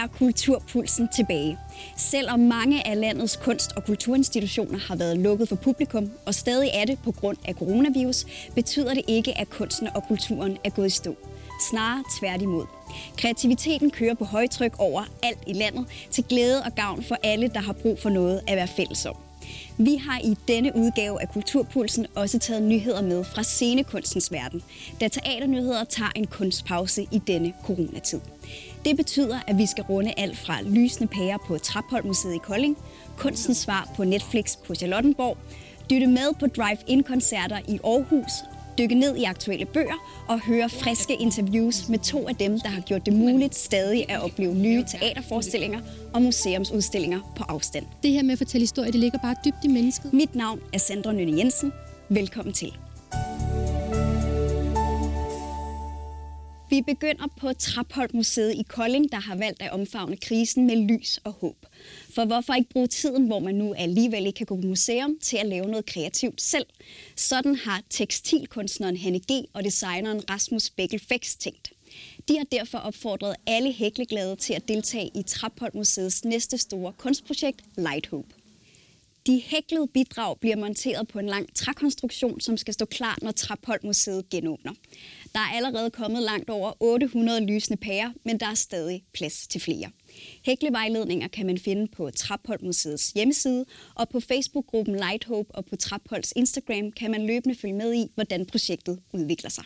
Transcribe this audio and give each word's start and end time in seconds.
Er 0.00 0.06
kulturpulsen 0.06 1.08
tilbage. 1.16 1.58
Selvom 1.96 2.40
mange 2.40 2.86
af 2.86 3.00
landets 3.00 3.36
kunst- 3.36 3.72
og 3.76 3.84
kulturinstitutioner 3.84 4.78
har 4.78 4.96
været 4.96 5.18
lukket 5.18 5.48
for 5.48 5.56
publikum, 5.56 6.10
og 6.26 6.34
stadig 6.34 6.70
er 6.74 6.84
det 6.84 6.98
på 7.04 7.12
grund 7.12 7.36
af 7.44 7.54
coronavirus, 7.54 8.26
betyder 8.54 8.94
det 8.94 9.02
ikke, 9.08 9.38
at 9.38 9.50
kunsten 9.50 9.88
og 9.94 10.02
kulturen 10.08 10.58
er 10.64 10.70
gået 10.70 10.86
i 10.86 10.90
stå. 10.90 11.16
Snarere 11.70 12.04
tværtimod. 12.20 12.64
Kreativiteten 13.16 13.90
kører 13.90 14.14
på 14.14 14.24
højtryk 14.24 14.74
over 14.78 15.02
alt 15.22 15.38
i 15.46 15.52
landet, 15.52 15.86
til 16.10 16.24
glæde 16.24 16.62
og 16.62 16.74
gavn 16.74 17.02
for 17.02 17.16
alle, 17.22 17.48
der 17.48 17.60
har 17.60 17.72
brug 17.72 17.98
for 17.98 18.10
noget 18.10 18.40
at 18.46 18.56
være 18.56 18.68
fælles 18.68 19.06
om. 19.06 19.16
Vi 19.78 19.96
har 19.96 20.20
i 20.24 20.36
denne 20.48 20.76
udgave 20.76 21.22
af 21.22 21.28
Kulturpulsen 21.28 22.06
også 22.14 22.38
taget 22.38 22.62
nyheder 22.62 23.02
med 23.02 23.24
fra 23.24 23.42
scenekunstens 23.42 24.32
verden, 24.32 24.62
da 25.00 25.08
teaternyheder 25.08 25.84
tager 25.84 26.10
en 26.16 26.26
kunstpause 26.26 27.06
i 27.12 27.18
denne 27.18 27.52
coronatid. 27.64 28.20
Det 28.84 28.96
betyder, 28.96 29.38
at 29.46 29.58
vi 29.58 29.66
skal 29.66 29.84
runde 29.84 30.12
alt 30.16 30.38
fra 30.38 30.62
lysende 30.62 31.08
pærer 31.08 31.38
på 31.46 31.58
Trapholm-museet 31.58 32.34
i 32.34 32.38
Kolding, 32.38 32.78
kunstens 33.18 33.58
svar 33.58 33.88
på 33.96 34.04
Netflix 34.04 34.56
på 34.66 34.74
Charlottenborg, 34.74 35.36
dytte 35.90 36.06
med 36.06 36.34
på 36.40 36.46
drive-in-koncerter 36.46 37.58
i 37.68 37.78
Aarhus 37.84 38.32
dykke 38.80 38.94
ned 38.94 39.16
i 39.16 39.24
aktuelle 39.24 39.66
bøger 39.66 40.24
og 40.28 40.40
høre 40.40 40.68
friske 40.68 41.14
interviews 41.14 41.88
med 41.88 41.98
to 41.98 42.28
af 42.28 42.36
dem, 42.36 42.60
der 42.60 42.68
har 42.68 42.80
gjort 42.80 43.06
det 43.06 43.14
muligt 43.14 43.54
stadig 43.54 44.10
at 44.10 44.22
opleve 44.22 44.54
nye 44.54 44.84
teaterforestillinger 44.84 45.80
og 46.12 46.22
museumsudstillinger 46.22 47.20
på 47.36 47.44
afstand. 47.48 47.86
Det 48.02 48.10
her 48.10 48.22
med 48.22 48.32
at 48.32 48.38
fortælle 48.38 48.62
historie, 48.62 48.92
det 48.92 49.00
ligger 49.00 49.18
bare 49.18 49.34
dybt 49.44 49.64
i 49.64 49.68
mennesket. 49.68 50.12
Mit 50.12 50.34
navn 50.34 50.60
er 50.72 50.78
Sandra 50.78 51.12
Nynne 51.12 51.38
Jensen. 51.38 51.72
Velkommen 52.08 52.52
til. 52.52 52.72
Vi 56.70 56.82
begynder 56.82 57.26
på 57.36 57.52
Trapholt 57.52 58.14
Museet 58.14 58.54
i 58.54 58.62
Kolding, 58.68 59.12
der 59.12 59.20
har 59.20 59.36
valgt 59.36 59.62
at 59.62 59.70
omfavne 59.70 60.16
krisen 60.16 60.66
med 60.66 60.76
lys 60.76 61.20
og 61.24 61.32
håb. 61.32 61.66
For 62.14 62.24
hvorfor 62.24 62.54
ikke 62.54 62.70
bruge 62.70 62.86
tiden, 62.86 63.26
hvor 63.26 63.38
man 63.38 63.54
nu 63.54 63.74
alligevel 63.74 64.26
ikke 64.26 64.36
kan 64.36 64.46
gå 64.46 64.56
på 64.56 64.66
museum, 64.66 65.18
til 65.22 65.36
at 65.36 65.46
lave 65.46 65.66
noget 65.66 65.86
kreativt 65.86 66.42
selv? 66.42 66.66
Sådan 67.16 67.54
har 67.56 67.82
tekstilkunstneren 67.90 68.96
Hanne 68.96 69.18
G. 69.18 69.30
og 69.52 69.64
designeren 69.64 70.30
Rasmus 70.30 70.70
Bekkel 70.70 71.00
Fæks 71.08 71.36
tænkt. 71.36 71.72
De 72.28 72.36
har 72.36 72.44
derfor 72.44 72.78
opfordret 72.78 73.36
alle 73.46 73.72
hækleglade 73.72 74.36
til 74.36 74.54
at 74.54 74.68
deltage 74.68 75.10
i 75.14 75.22
Trapholt 75.22 75.74
Museets 75.74 76.24
næste 76.24 76.58
store 76.58 76.92
kunstprojekt, 76.92 77.62
Light 77.76 78.06
Hope. 78.06 78.34
De 79.26 79.42
hæklede 79.44 79.86
bidrag 79.86 80.40
bliver 80.40 80.56
monteret 80.56 81.08
på 81.08 81.18
en 81.18 81.26
lang 81.26 81.54
trækonstruktion, 81.54 82.40
som 82.40 82.56
skal 82.56 82.74
stå 82.74 82.84
klar, 82.84 83.18
når 83.22 83.30
Trapholt 83.30 83.84
Museet 83.84 84.28
genåbner. 84.28 84.72
Der 85.34 85.40
er 85.40 85.56
allerede 85.56 85.90
kommet 85.90 86.22
langt 86.22 86.50
over 86.50 86.72
800 86.80 87.46
lysende 87.46 87.76
pærer, 87.76 88.12
men 88.24 88.40
der 88.40 88.46
er 88.46 88.54
stadig 88.54 89.04
plads 89.14 89.46
til 89.46 89.60
flere. 89.60 89.90
Hæklevejledninger 90.44 91.28
kan 91.28 91.46
man 91.46 91.58
finde 91.58 91.86
på 91.96 92.10
Trapholt 92.10 92.62
Museets 92.62 93.10
hjemmeside, 93.10 93.64
og 93.94 94.08
på 94.08 94.20
Facebook-gruppen 94.20 94.96
Light 94.96 95.24
Hope 95.24 95.54
og 95.54 95.66
på 95.66 95.76
Trapholds 95.76 96.32
Instagram 96.36 96.92
kan 96.92 97.10
man 97.10 97.26
løbende 97.26 97.58
følge 97.58 97.74
med 97.74 97.94
i, 97.94 98.06
hvordan 98.14 98.46
projektet 98.46 99.00
udvikler 99.12 99.50
sig. 99.50 99.64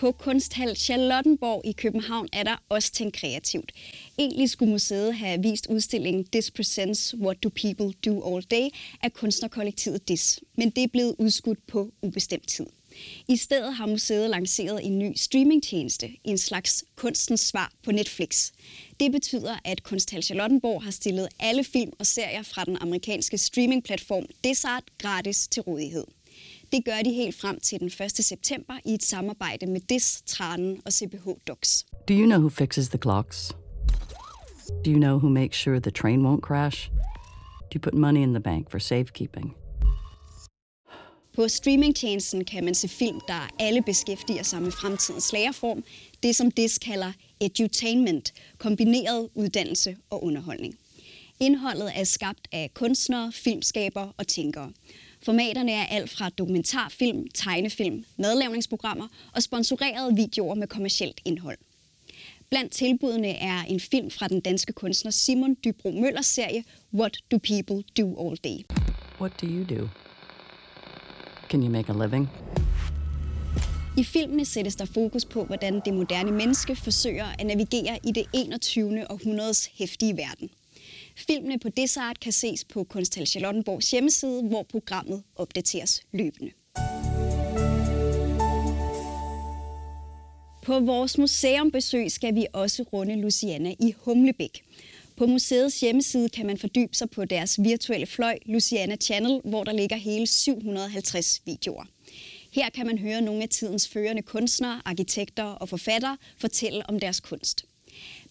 På 0.00 0.12
Kunsthal 0.12 0.76
Charlottenborg 0.76 1.62
i 1.64 1.72
København 1.72 2.28
er 2.32 2.42
der 2.42 2.56
også 2.68 2.92
tænkt 2.92 3.16
kreativt. 3.16 3.72
Egentlig 4.18 4.50
skulle 4.50 4.72
museet 4.72 5.14
have 5.14 5.42
vist 5.42 5.66
udstillingen 5.70 6.24
This 6.32 6.50
Presents 6.50 7.14
What 7.14 7.44
Do 7.44 7.48
People 7.48 7.92
Do 8.06 8.34
All 8.34 8.42
Day 8.42 8.68
af 9.02 9.12
kunstnerkollektivet 9.12 10.08
Dis, 10.08 10.40
men 10.56 10.70
det 10.70 10.84
er 10.84 10.88
blevet 10.88 11.14
udskudt 11.18 11.66
på 11.66 11.90
ubestemt 12.02 12.48
tid. 12.48 12.66
I 13.28 13.36
stedet 13.36 13.74
har 13.74 13.86
museet 13.86 14.30
lanceret 14.30 14.86
en 14.86 14.98
ny 14.98 15.12
streamingtjeneste, 15.16 16.10
en 16.24 16.38
slags 16.38 16.84
kunstens 16.96 17.40
svar 17.40 17.72
på 17.84 17.92
Netflix. 17.92 18.50
Det 19.00 19.12
betyder, 19.12 19.56
at 19.64 19.82
Kunsthal 19.82 20.22
Charlottenborg 20.22 20.82
har 20.82 20.90
stillet 20.90 21.28
alle 21.40 21.64
film 21.64 21.92
og 21.98 22.06
serier 22.06 22.42
fra 22.42 22.64
den 22.64 22.76
amerikanske 22.80 23.38
streamingplatform 23.38 24.26
Desart 24.44 24.84
gratis 24.98 25.48
til 25.48 25.62
rådighed. 25.62 26.04
Det 26.72 26.84
gør 26.84 27.02
de 27.04 27.12
helt 27.12 27.40
frem 27.40 27.60
til 27.60 27.80
den 27.80 27.86
1. 27.86 28.10
september 28.10 28.74
i 28.84 28.94
et 28.94 29.02
samarbejde 29.04 29.66
med 29.66 29.80
DIS, 29.80 30.22
Tranen 30.26 30.80
og 30.84 30.92
CBH 30.92 31.28
Docs. 31.48 31.86
Do 32.08 32.14
you 32.14 32.26
know 32.26 32.38
who 32.38 32.48
fixes 32.48 32.88
the 32.88 32.98
clocks? 32.98 33.52
Do 34.84 34.90
you 34.90 34.98
know 34.98 35.18
who 35.18 35.28
makes 35.28 35.56
sure 35.56 35.80
the 35.80 35.90
train 35.90 36.26
won't 36.26 36.40
crash? 36.40 36.90
Do 37.60 37.74
you 37.74 37.80
put 37.80 37.94
money 37.94 38.22
in 38.22 38.34
the 38.34 38.40
bank 38.40 38.70
for 38.70 38.78
safekeeping? 38.78 39.54
På 41.36 41.48
streamingtjenesten 41.48 42.44
kan 42.44 42.64
man 42.64 42.74
se 42.74 42.88
film, 42.88 43.20
der 43.28 43.48
alle 43.58 43.82
beskæftiger 43.82 44.42
sig 44.42 44.62
med 44.62 44.72
fremtidens 44.72 45.32
lærerform, 45.32 45.84
det 46.22 46.36
som 46.36 46.50
DIS 46.50 46.78
kalder 46.78 47.12
edutainment, 47.40 48.32
kombineret 48.58 49.28
uddannelse 49.34 49.96
og 50.10 50.24
underholdning. 50.24 50.74
Indholdet 51.40 51.92
er 51.94 52.04
skabt 52.04 52.48
af 52.52 52.70
kunstnere, 52.74 53.32
filmskabere 53.32 54.12
og 54.16 54.26
tænkere. 54.26 54.72
Formaterne 55.22 55.72
er 55.72 55.86
alt 55.86 56.10
fra 56.10 56.28
dokumentarfilm, 56.28 57.26
tegnefilm, 57.34 58.04
madlavningsprogrammer 58.16 59.08
og 59.34 59.42
sponsorerede 59.42 60.16
videoer 60.16 60.54
med 60.54 60.66
kommercielt 60.66 61.20
indhold. 61.24 61.58
Blandt 62.50 62.72
tilbudene 62.72 63.28
er 63.28 63.62
en 63.62 63.80
film 63.80 64.10
fra 64.10 64.28
den 64.28 64.40
danske 64.40 64.72
kunstner 64.72 65.10
Simon 65.10 65.56
Dybro 65.64 65.90
Møllers 65.90 66.26
serie 66.26 66.64
What 66.94 67.18
Do 67.30 67.38
People 67.38 67.82
Do 67.98 68.28
All 68.28 68.36
Day? 68.36 68.64
What 69.20 69.32
do 69.40 69.46
you 69.46 69.64
do? 69.64 69.88
Can 71.48 71.62
you 71.62 71.70
make 71.70 71.92
a 71.92 72.04
living? 72.04 72.28
I 73.98 74.04
filmene 74.04 74.44
sættes 74.44 74.76
der 74.76 74.84
fokus 74.84 75.24
på, 75.24 75.44
hvordan 75.44 75.80
det 75.84 75.94
moderne 75.94 76.32
menneske 76.32 76.76
forsøger 76.76 77.26
at 77.38 77.46
navigere 77.46 77.98
i 78.04 78.12
det 78.12 78.24
21. 78.34 79.10
århundredes 79.10 79.70
hæftige 79.74 80.16
verden. 80.16 80.50
Filmene 81.16 81.58
på 81.58 81.68
Desart 81.68 82.20
kan 82.20 82.32
ses 82.32 82.64
på 82.64 82.84
Kunsthal 82.84 83.26
Charlottenborgs 83.26 83.90
hjemmeside, 83.90 84.42
hvor 84.42 84.62
programmet 84.62 85.22
opdateres 85.36 86.02
løbende. 86.12 86.52
På 90.62 90.80
vores 90.80 91.18
museumbesøg 91.18 92.10
skal 92.10 92.34
vi 92.34 92.46
også 92.52 92.82
runde 92.82 93.20
Luciana 93.20 93.74
i 93.80 93.94
Humlebæk. 93.98 94.64
På 95.16 95.26
museets 95.26 95.80
hjemmeside 95.80 96.28
kan 96.28 96.46
man 96.46 96.58
fordybe 96.58 96.96
sig 96.96 97.10
på 97.10 97.24
deres 97.24 97.62
virtuelle 97.62 98.06
fløj, 98.06 98.38
Luciana 98.46 98.96
Channel, 98.96 99.40
hvor 99.44 99.64
der 99.64 99.72
ligger 99.72 99.96
hele 99.96 100.26
750 100.26 101.42
videoer. 101.44 101.84
Her 102.52 102.70
kan 102.70 102.86
man 102.86 102.98
høre 102.98 103.20
nogle 103.20 103.42
af 103.42 103.48
tidens 103.48 103.88
førende 103.88 104.22
kunstnere, 104.22 104.82
arkitekter 104.84 105.44
og 105.44 105.68
forfattere 105.68 106.16
fortælle 106.38 106.90
om 106.90 107.00
deres 107.00 107.20
kunst. 107.20 107.66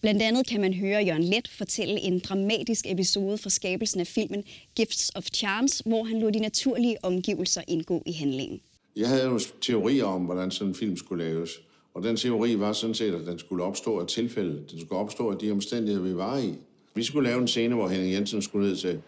Blandt 0.00 0.22
andet 0.22 0.46
kan 0.46 0.60
man 0.60 0.74
høre 0.74 1.02
Jørgen 1.02 1.24
Let 1.24 1.48
fortælle 1.48 2.00
en 2.00 2.18
dramatisk 2.18 2.84
episode 2.88 3.38
fra 3.38 3.50
skabelsen 3.50 4.00
af 4.00 4.06
filmen 4.06 4.44
Gifts 4.74 5.12
of 5.14 5.24
Chance, 5.34 5.82
hvor 5.86 6.04
han 6.04 6.20
lod 6.20 6.32
de 6.32 6.38
naturlige 6.38 6.96
omgivelser 7.02 7.62
indgå 7.68 8.02
i 8.06 8.12
handlingen. 8.12 8.60
Jeg 8.96 9.08
havde 9.08 9.24
jo 9.24 9.40
teorier 9.60 10.04
om, 10.04 10.22
hvordan 10.22 10.50
sådan 10.50 10.68
en 10.68 10.74
film 10.74 10.96
skulle 10.96 11.24
laves. 11.24 11.50
Og 11.94 12.02
den 12.02 12.16
teori 12.16 12.60
var 12.60 12.72
sådan 12.72 12.94
set, 12.94 13.14
at 13.14 13.26
den 13.26 13.38
skulle 13.38 13.64
opstå 13.64 14.00
af 14.00 14.06
tilfælde. 14.06 14.64
Den 14.70 14.80
skulle 14.80 15.00
opstå 15.00 15.30
af 15.30 15.38
de 15.38 15.50
omstændigheder, 15.50 16.08
vi 16.08 16.16
var 16.16 16.38
i. 16.38 16.54
Vi 16.94 17.04
skulle 17.04 17.28
lave 17.28 17.40
en 17.40 17.48
scene, 17.48 17.74
hvor 17.74 17.88
Henning 17.88 18.12
Jensen 18.12 18.42
skulle 18.42 18.68
ned 18.68 18.76
til, 18.76 19.00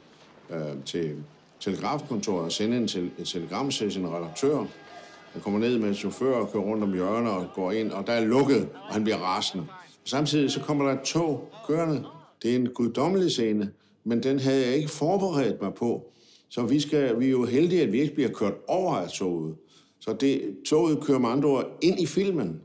øh, 0.51 0.85
til 0.85 1.17
telegrafkontoret 1.61 2.45
og 2.45 2.53
sende 2.53 2.77
en 2.77 2.89
til, 2.89 3.11
et 3.19 3.29
telegram 3.29 3.71
til 3.71 3.93
sin 3.93 4.09
redaktør. 4.09 4.67
Han 5.33 5.43
kommer 5.43 5.61
ned 5.61 5.79
med 5.79 5.89
en 5.89 5.95
chauffør 5.95 6.37
og 6.37 6.53
kører 6.53 6.63
rundt 6.63 6.85
om 6.85 6.93
hjørner 6.93 7.31
og 7.31 7.47
går 7.55 7.73
ind, 7.73 7.91
og 7.91 8.07
der 8.07 8.13
er 8.13 8.25
lukket, 8.25 8.69
og 8.89 8.95
han 8.95 9.05
bliver 9.05 9.19
rasende. 9.19 9.67
Samtidig 10.09 10.51
så 10.51 10.61
kommer 10.61 10.85
der 10.85 10.93
et 10.93 11.01
tog 11.05 11.53
kørende. 11.67 12.05
Det 12.43 12.51
er 12.51 12.57
en 12.57 12.69
guddommelig 12.69 13.31
scene, 13.31 13.71
men 14.05 14.23
den 14.23 14.39
havde 14.39 14.67
jeg 14.67 14.77
ikke 14.77 14.89
forberedt 14.89 15.63
mig 15.63 15.75
på. 15.75 16.13
Så 16.49 16.63
vi, 16.63 16.81
skal, 16.81 17.21
vi 17.21 17.27
er 17.27 17.31
jo 17.31 17.45
heldige, 17.45 17.83
at 17.83 17.93
vi 17.93 18.01
ikke 18.01 18.15
bliver 18.15 18.31
kørt 18.31 18.53
over 18.67 18.95
af 18.95 19.09
toget. 19.09 19.55
Så 20.01 20.13
det, 20.13 20.57
toget 20.67 21.01
kører 21.01 21.19
med 21.19 21.29
andre 21.29 21.49
ord 21.49 21.79
ind 21.83 22.01
i 22.01 22.07
filmen. 22.07 22.61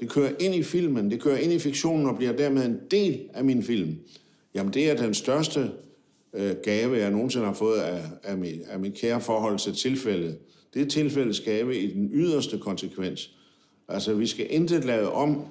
Det 0.00 0.10
kører 0.10 0.32
ind 0.40 0.54
i 0.54 0.62
filmen, 0.62 1.10
det 1.10 1.22
kører 1.22 1.38
ind 1.38 1.52
i 1.52 1.58
fiktionen 1.58 2.06
og 2.06 2.16
bliver 2.16 2.32
dermed 2.32 2.66
en 2.66 2.78
del 2.90 3.20
af 3.34 3.44
min 3.44 3.62
film. 3.62 3.96
Jamen 4.54 4.72
det 4.72 4.90
er 4.90 4.96
den 4.96 5.14
største 5.14 5.70
øh, 6.34 6.56
gave, 6.64 6.98
jeg 6.98 7.10
nogensinde 7.10 7.46
har 7.46 7.54
fået 7.54 7.78
af, 7.78 8.02
af, 8.22 8.38
mit, 8.38 8.60
af 8.68 8.80
mit 8.80 8.94
kære 8.94 9.20
forhold 9.20 9.58
til 9.58 9.74
tilfældet. 9.74 10.38
Det 10.74 10.82
er 10.82 10.86
tilfældets 10.86 11.40
gave 11.40 11.76
i 11.76 11.94
den 11.94 12.10
yderste 12.12 12.58
konsekvens. 12.58 13.30
Altså, 13.88 14.14
vi 14.14 14.26
skal 14.26 14.46
intet 14.50 14.84
lave 14.84 15.10
om. 15.10 15.46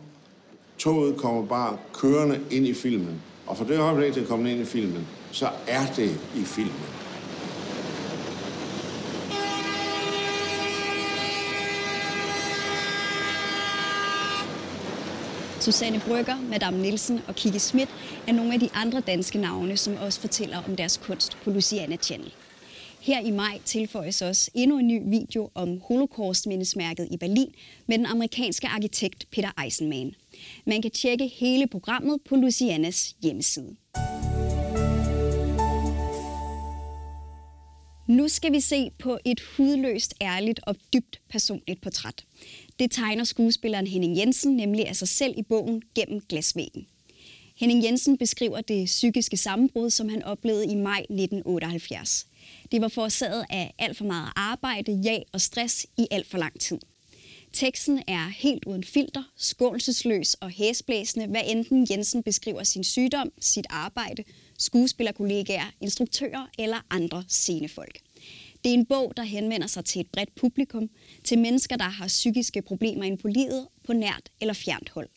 Toget 0.77 1.17
kommer 1.17 1.45
bare 1.45 1.77
kørende 1.93 2.39
ind 2.51 2.67
i 2.67 2.73
filmen. 2.73 3.21
Og 3.47 3.57
for 3.57 3.65
det 3.65 3.79
øjeblik, 3.79 4.15
det 4.15 4.27
kommer 4.27 4.49
ind 4.49 4.61
i 4.61 4.65
filmen, 4.65 5.07
så 5.31 5.49
er 5.67 5.85
det 5.95 6.19
i 6.35 6.43
filmen. 6.43 6.95
Susanne 15.61 16.01
Brygger, 16.07 16.35
Madame 16.49 16.77
Nielsen 16.81 17.21
og 17.27 17.35
Kiki 17.35 17.59
Schmidt 17.59 17.89
er 18.27 18.31
nogle 18.31 18.53
af 18.53 18.59
de 18.59 18.69
andre 18.73 18.99
danske 18.99 19.37
navne, 19.37 19.77
som 19.77 19.97
også 20.01 20.21
fortæller 20.21 20.63
om 20.67 20.75
deres 20.75 20.97
kunst 20.97 21.37
på 21.43 21.49
Luciana 21.49 21.95
Channel. 21.95 22.33
Her 22.99 23.19
i 23.19 23.31
maj 23.31 23.59
tilføjes 23.65 24.21
også 24.21 24.51
endnu 24.53 24.77
en 24.79 24.87
ny 24.87 25.01
video 25.05 25.49
om 25.55 25.81
Holocaust-mindesmærket 25.87 27.07
i 27.11 27.17
Berlin 27.17 27.53
med 27.87 27.97
den 27.97 28.05
amerikanske 28.05 28.67
arkitekt 28.67 29.27
Peter 29.31 29.63
Eisenman. 29.63 30.15
Man 30.65 30.81
kan 30.81 30.91
tjekke 30.91 31.27
hele 31.27 31.67
programmet 31.67 32.19
på 32.29 32.35
Lucianas 32.35 33.15
hjemmeside. 33.23 33.75
Nu 38.07 38.27
skal 38.27 38.51
vi 38.51 38.59
se 38.59 38.91
på 38.99 39.17
et 39.25 39.41
hudløst, 39.57 40.13
ærligt 40.21 40.59
og 40.63 40.75
dybt 40.93 41.21
personligt 41.29 41.81
portræt. 41.81 42.25
Det 42.79 42.91
tegner 42.91 43.23
skuespilleren 43.23 43.87
Henning 43.87 44.17
Jensen 44.17 44.55
nemlig 44.55 44.87
af 44.87 44.95
sig 44.95 45.07
selv 45.07 45.33
i 45.37 45.43
bogen 45.43 45.81
Gennem 45.95 46.21
glasvæggen. 46.29 46.87
Henning 47.55 47.83
Jensen 47.83 48.17
beskriver 48.17 48.61
det 48.61 48.85
psykiske 48.85 49.37
sammenbrud, 49.37 49.89
som 49.89 50.09
han 50.09 50.23
oplevede 50.23 50.65
i 50.65 50.75
maj 50.75 50.99
1978. 50.99 52.27
Det 52.71 52.81
var 52.81 52.87
forårsaget 52.87 53.45
af 53.49 53.73
alt 53.79 53.97
for 53.97 54.05
meget 54.05 54.29
arbejde, 54.35 55.01
ja 55.05 55.19
og 55.31 55.41
stress 55.41 55.85
i 55.97 56.07
alt 56.11 56.27
for 56.27 56.37
lang 56.37 56.59
tid. 56.59 56.77
Teksten 57.55 58.03
er 58.07 58.27
helt 58.27 58.65
uden 58.65 58.83
filter, 58.83 59.23
skånselsløs 59.37 60.33
og 60.33 60.49
hæsblæsende, 60.49 61.27
hvad 61.27 61.41
enten 61.45 61.87
Jensen 61.91 62.23
beskriver 62.23 62.63
sin 62.63 62.83
sygdom, 62.83 63.31
sit 63.39 63.65
arbejde, 63.69 64.23
skuespillerkollegaer, 64.59 65.71
instruktører 65.81 66.47
eller 66.59 66.85
andre 66.89 67.23
scenefolk. 67.27 67.99
Det 68.63 68.69
er 68.69 68.73
en 68.73 68.85
bog, 68.85 69.13
der 69.17 69.23
henvender 69.23 69.67
sig 69.67 69.85
til 69.85 70.01
et 70.01 70.07
bredt 70.07 70.35
publikum, 70.35 70.89
til 71.23 71.39
mennesker, 71.39 71.75
der 71.75 71.83
har 71.83 72.07
psykiske 72.07 72.61
problemer 72.61 73.03
ind 73.03 73.17
på 73.17 73.27
livet, 73.27 73.67
på 73.87 73.93
nært 73.93 74.29
eller 74.41 74.53
fjernt 74.53 74.89
hold. 74.89 75.09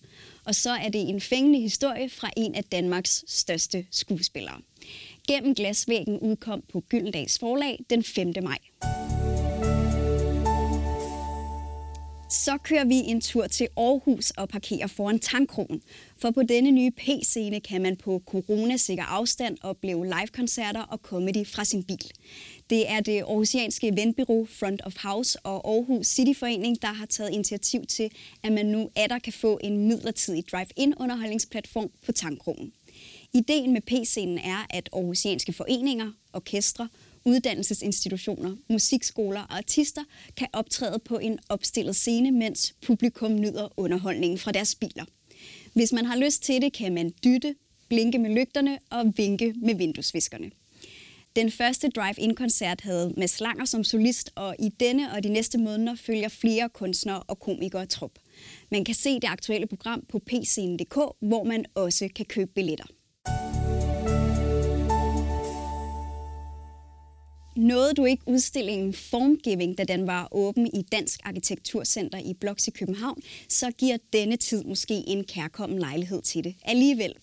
Og 0.45 0.55
så 0.55 0.71
er 0.71 0.89
det 0.89 1.09
en 1.09 1.21
fængende 1.21 1.61
historie 1.61 2.09
fra 2.09 2.31
en 2.37 2.55
af 2.55 2.65
Danmarks 2.65 3.25
største 3.29 3.87
skuespillere. 3.91 4.61
Gennem 5.29 5.55
glasvæggen 5.55 6.19
udkom 6.19 6.63
på 6.73 6.81
Gyldendals 6.81 7.39
forlag 7.39 7.85
den 7.91 8.05
5. 8.05 8.33
maj. 8.43 9.08
Så 12.31 12.59
kører 12.59 12.85
vi 12.85 12.95
en 12.95 13.21
tur 13.21 13.47
til 13.47 13.69
Aarhus 13.77 14.31
og 14.31 14.49
parkerer 14.49 14.87
foran 14.87 15.19
Tankroen. 15.19 15.83
For 16.19 16.31
på 16.31 16.43
denne 16.43 16.71
nye 16.71 16.91
P-scene 16.91 17.61
kan 17.61 17.83
man 17.83 17.97
på 17.97 18.23
coronasikker 18.27 19.05
afstand 19.05 19.57
opleve 19.63 20.05
live-koncerter 20.05 20.81
og 20.81 20.99
comedy 21.03 21.47
fra 21.47 21.65
sin 21.65 21.85
bil. 21.85 22.11
Det 22.71 22.91
er 22.91 23.01
det 23.01 23.19
aarhusianske 23.19 23.89
eventbyrå 23.89 24.47
Front 24.51 24.83
of 24.85 24.95
House 25.03 25.39
og 25.39 25.71
Aarhus 25.71 26.07
Cityforening, 26.07 26.83
der 26.83 26.93
har 26.93 27.07
taget 27.07 27.31
initiativ 27.33 27.87
til, 27.87 28.11
at 28.43 28.53
man 28.53 28.67
nu 28.67 28.91
der 28.97 29.19
kan 29.19 29.33
få 29.33 29.59
en 29.63 29.79
midlertidig 29.89 30.45
drive-in 30.53 30.95
underholdningsplatform 30.95 31.91
på 32.07 32.13
Tankroen. 32.13 32.73
Ideen 33.35 33.73
med 33.73 33.81
P-scenen 33.81 34.39
er, 34.39 34.67
at 34.71 34.89
aarhusianske 34.93 35.53
foreninger, 35.53 36.13
orkestre, 36.33 36.89
uddannelsesinstitutioner, 37.29 38.57
musikskoler 38.69 39.41
og 39.41 39.57
artister 39.57 40.05
kan 40.37 40.49
optræde 40.53 40.99
på 40.99 41.19
en 41.19 41.39
opstillet 41.49 41.97
scene, 41.97 42.31
mens 42.31 42.75
publikum 42.87 43.35
nyder 43.35 43.69
underholdningen 43.77 44.39
fra 44.39 44.53
deres 44.53 44.75
biler. 44.75 45.05
Hvis 45.75 45.93
man 45.93 46.05
har 46.05 46.17
lyst 46.17 46.43
til 46.43 46.63
det, 46.63 46.73
kan 46.73 46.95
man 46.95 47.13
dytte, 47.25 47.55
blinke 47.89 48.19
med 48.19 48.31
lygterne 48.31 48.79
og 48.91 49.13
vinke 49.17 49.55
med 49.57 49.75
vinduesviskerne. 49.75 50.51
Den 51.37 51.51
første 51.51 51.89
Drive-In-koncert 51.89 52.81
havde 52.81 53.15
Mads 53.17 53.41
Langer 53.41 53.65
som 53.65 53.85
solist, 53.85 54.31
og 54.35 54.57
i 54.59 54.69
denne 54.69 55.13
og 55.13 55.23
de 55.23 55.29
næste 55.29 55.59
måneder 55.59 55.95
følger 55.95 56.29
flere 56.29 56.69
kunstnere 56.69 57.23
og 57.23 57.39
komikere 57.39 57.87
trop. 57.87 58.19
Man 58.71 58.85
kan 58.85 58.95
se 58.95 59.15
det 59.15 59.25
aktuelle 59.25 59.67
program 59.67 60.05
på 60.09 60.19
pscenen.dk, 60.19 60.95
hvor 61.21 61.45
man 61.45 61.65
også 61.75 62.09
kan 62.17 62.27
købe 62.27 62.51
billetter. 62.55 62.87
Nåede 67.59 67.95
du 67.95 68.05
ikke 68.05 68.23
udstillingen 68.27 68.95
Formgiving, 68.95 69.79
da 69.79 69.85
den 69.85 70.07
var 70.07 70.29
åben 70.33 70.67
i 70.67 70.83
Dansk 70.83 71.21
Arkitekturcenter 71.25 72.19
i 72.19 72.35
Bloks 72.35 72.69
i 72.69 72.71
København, 72.71 73.23
så 73.49 73.71
giver 73.71 73.97
denne 74.13 74.37
tid 74.37 74.65
måske 74.65 74.95
en 74.95 75.25
kærkommen 75.25 75.79
lejlighed 75.79 76.23
til 76.23 76.45
det. 76.45 76.55
Alligevel. 76.65 77.15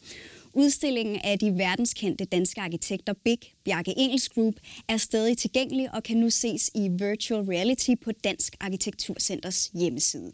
Udstillingen 0.53 1.19
af 1.23 1.39
de 1.39 1.57
verdenskendte 1.57 2.25
danske 2.25 2.61
arkitekter 2.61 3.13
Big 3.23 3.37
Bjarke 3.65 3.93
Engels 3.97 4.29
Group 4.29 4.55
er 4.87 4.97
stadig 4.97 5.37
tilgængelig 5.37 5.93
og 5.93 6.03
kan 6.03 6.17
nu 6.17 6.29
ses 6.29 6.71
i 6.75 6.89
virtual 6.99 7.41
reality 7.41 7.91
på 8.03 8.11
Dansk 8.23 8.55
Arkitekturcenters 8.59 9.71
hjemmeside. 9.73 10.31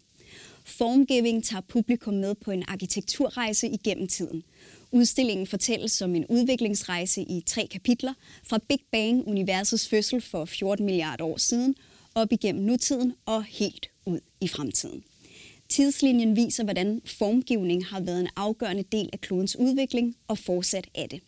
Formgiving 0.65 1.43
tager 1.43 1.61
publikum 1.61 2.13
med 2.13 2.35
på 2.35 2.51
en 2.51 2.63
arkitekturrejse 2.67 3.67
igennem 3.67 4.07
tiden. 4.07 4.43
Udstillingen 4.91 5.47
fortælles 5.47 5.91
som 5.91 6.15
en 6.15 6.25
udviklingsrejse 6.25 7.21
i 7.21 7.43
tre 7.45 7.67
kapitler 7.71 8.13
fra 8.43 8.59
Big 8.69 8.79
Bang, 8.91 9.27
universets 9.27 9.87
fødsel 9.87 10.21
for 10.21 10.45
14 10.45 10.85
milliarder 10.85 11.23
år 11.23 11.37
siden, 11.37 11.75
op 12.15 12.31
igennem 12.31 12.63
nutiden 12.63 13.13
og 13.25 13.43
helt 13.43 13.89
ud 14.05 14.19
i 14.41 14.47
fremtiden. 14.47 15.03
Tidslinjen 15.69 16.35
viser, 16.35 16.63
hvordan 16.63 17.01
formgivning 17.05 17.85
har 17.85 17.99
været 17.99 18.19
en 18.19 18.29
afgørende 18.35 18.83
del 18.83 19.09
af 19.13 19.21
klodens 19.21 19.55
udvikling 19.55 20.15
og 20.27 20.37
fortsat 20.37 20.87
af 20.95 21.09
det. 21.09 21.21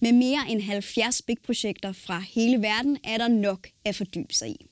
Med 0.00 0.12
mere 0.12 0.40
end 0.48 0.60
70 0.60 1.22
big-projekter 1.22 1.92
fra 1.92 2.24
hele 2.34 2.62
verden 2.62 2.98
er 3.04 3.18
der 3.18 3.28
nok 3.28 3.68
at 3.84 3.96
fordybe 3.96 4.34
sig 4.34 4.48
i. 4.48 4.66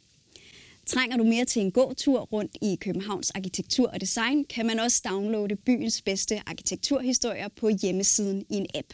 Trænger 0.90 1.16
du 1.16 1.24
mere 1.24 1.44
til 1.44 1.62
en 1.62 1.72
gåtur 1.72 2.20
rundt 2.20 2.56
i 2.62 2.76
Københavns 2.80 3.30
arkitektur 3.30 3.88
og 3.88 4.00
design, 4.00 4.44
kan 4.44 4.66
man 4.66 4.78
også 4.78 5.02
downloade 5.10 5.56
byens 5.56 6.02
bedste 6.02 6.42
arkitekturhistorier 6.46 7.48
på 7.48 7.68
hjemmesiden 7.82 8.44
i 8.50 8.54
en 8.54 8.66
app. 8.74 8.86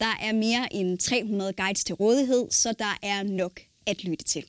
Der 0.00 0.18
er 0.22 0.32
mere 0.32 0.72
end 0.72 0.98
300 0.98 1.52
guides 1.52 1.84
til 1.84 1.94
rådighed, 1.94 2.50
så 2.50 2.74
der 2.78 2.98
er 3.02 3.22
nok 3.22 3.60
at 3.86 4.04
lytte 4.04 4.24
til. 4.24 4.44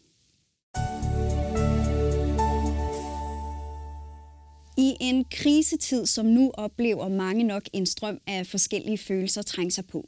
I 4.78 4.94
en 5.00 5.26
krisetid 5.32 6.06
som 6.06 6.26
nu 6.26 6.52
oplever 6.54 7.08
mange 7.08 7.44
nok 7.44 7.64
en 7.74 7.86
strøm 7.86 8.20
af 8.28 8.48
forskellige 8.48 8.98
følelser 8.98 9.42
trænge 9.42 9.72
sig 9.72 9.86
på. 9.86 10.08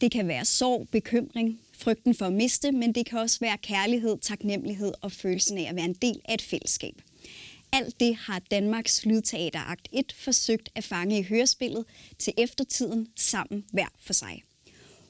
Det 0.00 0.12
kan 0.12 0.28
være 0.28 0.44
sorg, 0.44 0.88
bekymring, 0.92 1.60
frygten 1.78 2.14
for 2.14 2.26
at 2.26 2.32
miste, 2.32 2.72
men 2.72 2.92
det 2.92 3.06
kan 3.06 3.18
også 3.18 3.40
være 3.40 3.58
kærlighed, 3.58 4.18
taknemmelighed 4.22 4.92
og 5.00 5.12
følelsen 5.12 5.58
af 5.58 5.68
at 5.68 5.76
være 5.76 5.84
en 5.84 5.94
del 5.94 6.20
af 6.24 6.34
et 6.34 6.42
fællesskab. 6.42 7.02
Alt 7.72 8.00
det 8.00 8.16
har 8.16 8.38
Danmarks 8.50 9.06
Lydteater 9.06 9.60
Akt 9.70 9.88
1 9.92 10.12
forsøgt 10.12 10.68
at 10.74 10.84
fange 10.84 11.18
i 11.18 11.22
hørespillet 11.22 11.84
til 12.18 12.32
eftertiden 12.36 13.08
sammen 13.16 13.64
hver 13.72 13.88
for 14.00 14.12
sig. 14.12 14.42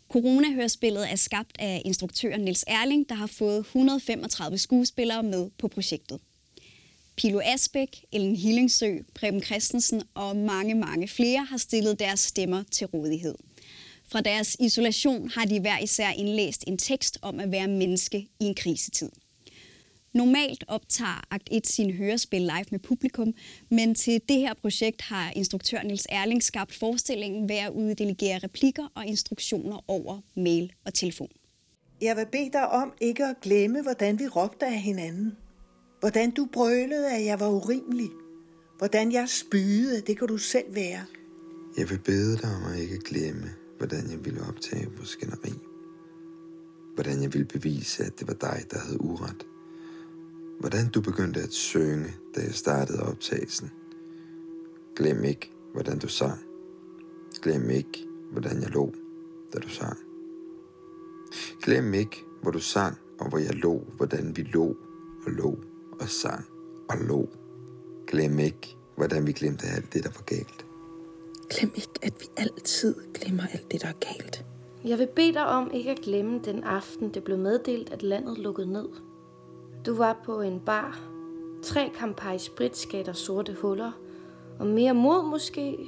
Corona-hørespillet 0.09 1.13
er 1.13 1.17
skabt 1.17 1.57
af 1.59 1.83
instruktøren 1.85 2.41
Niels 2.41 2.65
Erling, 2.67 3.09
der 3.09 3.15
har 3.15 3.27
fået 3.27 3.59
135 3.59 4.59
skuespillere 4.59 5.23
med 5.23 5.51
på 5.59 5.69
projektet. 5.69 6.21
Pilo 7.17 7.41
Asbæk, 7.45 8.05
Ellen 8.13 8.37
Hillingsø, 8.37 8.99
Preben 9.15 9.43
Christensen 9.43 10.03
og 10.15 10.37
mange, 10.37 10.75
mange 10.75 11.09
flere 11.09 11.45
har 11.45 11.57
stillet 11.57 11.99
deres 11.99 12.21
stemmer 12.21 12.63
til 12.71 12.87
rådighed. 12.87 13.35
Fra 14.13 14.21
deres 14.21 14.57
isolation 14.61 15.31
har 15.35 15.45
de 15.45 15.61
hver 15.61 15.79
især 15.79 16.11
indlæst 16.11 16.65
en 16.67 16.79
tekst 16.79 17.19
om 17.23 17.41
at 17.41 17.53
være 17.53 17.69
menneske 17.69 18.19
i 18.19 18.45
en 18.45 18.55
krisetid. 18.55 19.11
Normalt 20.15 20.65
optager 20.69 21.21
Akt 21.31 21.49
1 21.53 21.67
sin 21.67 21.91
hørespil 21.91 22.41
live 22.41 22.65
med 22.71 22.79
publikum, 22.79 23.35
men 23.71 23.95
til 23.95 24.21
det 24.29 24.37
her 24.37 24.55
projekt 24.55 25.03
har 25.03 25.33
instruktør 25.37 25.83
Nils 25.83 26.07
Erling 26.11 26.43
skabt 26.43 26.75
forestillingen 26.75 27.49
ved 27.49 27.57
at 27.57 27.71
uddelegere 27.71 28.39
replikker 28.39 28.93
og 28.95 29.07
instruktioner 29.07 29.85
over 29.89 30.21
mail 30.37 30.73
og 30.85 30.95
telefon. 30.95 31.29
Jeg 32.01 32.17
vil 32.17 32.27
bede 32.33 32.53
dig 32.53 32.69
om 32.69 32.93
ikke 33.01 33.25
at 33.25 33.37
glemme, 33.43 33.83
hvordan 33.83 34.19
vi 34.19 34.27
råbte 34.27 34.67
af 34.67 34.81
hinanden. 34.81 35.37
Hvordan 36.01 36.31
du 36.31 36.49
brølede, 36.53 37.13
at 37.13 37.25
jeg 37.25 37.41
var 37.41 37.49
urimelig. 37.49 38.09
Hvordan 38.79 39.13
jeg 39.13 39.29
spyede, 39.29 40.01
det 40.01 40.19
kan 40.19 40.29
du 40.29 40.39
selv 40.39 40.75
være. 40.75 41.05
Jeg 41.79 41.91
vil 41.91 41.99
bede 41.99 42.37
dig 42.37 42.51
om 42.57 42.73
at 42.73 42.79
ikke 42.79 42.99
glemme, 42.99 43.51
hvordan 43.79 44.11
jeg 44.11 44.25
ville 44.25 44.43
optage 44.49 44.91
vores 44.97 45.09
skænderi. 45.09 45.55
Hvordan 46.95 47.23
jeg 47.23 47.33
ville 47.33 47.47
bevise, 47.47 48.05
at 48.05 48.21
det 48.21 48.29
var 48.29 48.35
dig, 48.35 48.65
der 48.71 48.79
havde 48.79 49.01
uret. 49.01 49.47
Hvordan 50.61 50.89
du 50.89 51.01
begyndte 51.01 51.41
at 51.41 51.53
synge, 51.53 52.15
da 52.35 52.41
jeg 52.41 52.55
startede 52.55 53.03
optagelsen. 53.03 53.71
Glem 54.97 55.25
ikke, 55.25 55.53
hvordan 55.73 55.99
du 55.99 56.09
sang. 56.09 56.41
Glem 57.43 57.71
ikke, 57.71 58.07
hvordan 58.33 58.63
jeg 58.63 58.71
lå, 58.71 58.95
da 59.53 59.59
du 59.59 59.69
sang. 59.69 59.99
Glem 61.63 61.95
ikke, 61.95 62.25
hvor 62.43 62.51
du 62.51 62.59
sang, 62.59 62.97
og 63.19 63.29
hvor 63.29 63.39
jeg 63.39 63.55
lå, 63.55 63.85
hvordan 63.97 64.37
vi 64.37 64.43
lå 64.43 64.77
og 65.27 65.33
lå 65.33 65.59
og 66.01 66.09
sang 66.09 66.45
og 66.89 66.99
lå. 66.99 67.29
Glem 68.07 68.39
ikke, 68.39 68.77
hvordan 68.97 69.27
vi 69.27 69.33
glemte 69.33 69.67
alt 69.67 69.93
det, 69.93 70.05
der 70.05 70.11
var 70.11 70.23
galt. 70.23 70.68
Glem 71.51 71.73
ikke, 71.75 71.99
at 72.03 72.13
vi 72.21 72.27
altid 72.37 72.95
glemmer 73.15 73.43
alt 73.53 73.73
det, 73.73 73.83
der 73.83 73.89
er 73.89 73.93
galt. 73.93 74.45
Jeg 74.85 74.99
vil 74.99 75.07
bede 75.07 75.33
dig 75.33 75.47
om 75.47 75.71
ikke 75.75 75.91
at 75.91 76.01
glemme 76.01 76.41
den 76.45 76.65
aften, 76.65 77.15
det 77.15 77.25
blev 77.25 77.39
meddelt, 77.39 77.93
at 77.93 78.03
landet 78.03 78.39
lukkede 78.39 78.73
ned. 78.73 78.89
Du 79.87 79.95
var 79.95 80.21
på 80.25 80.41
en 80.41 80.61
bar. 80.61 81.01
Tre 81.63 81.91
Campari 81.99 82.39
Sprit 82.39 82.87
gav 82.91 83.05
dig 83.05 83.17
sorte 83.17 83.57
huller. 83.61 83.93
Og 84.59 84.67
mere 84.67 84.95
mod 84.95 85.25
måske. 85.25 85.79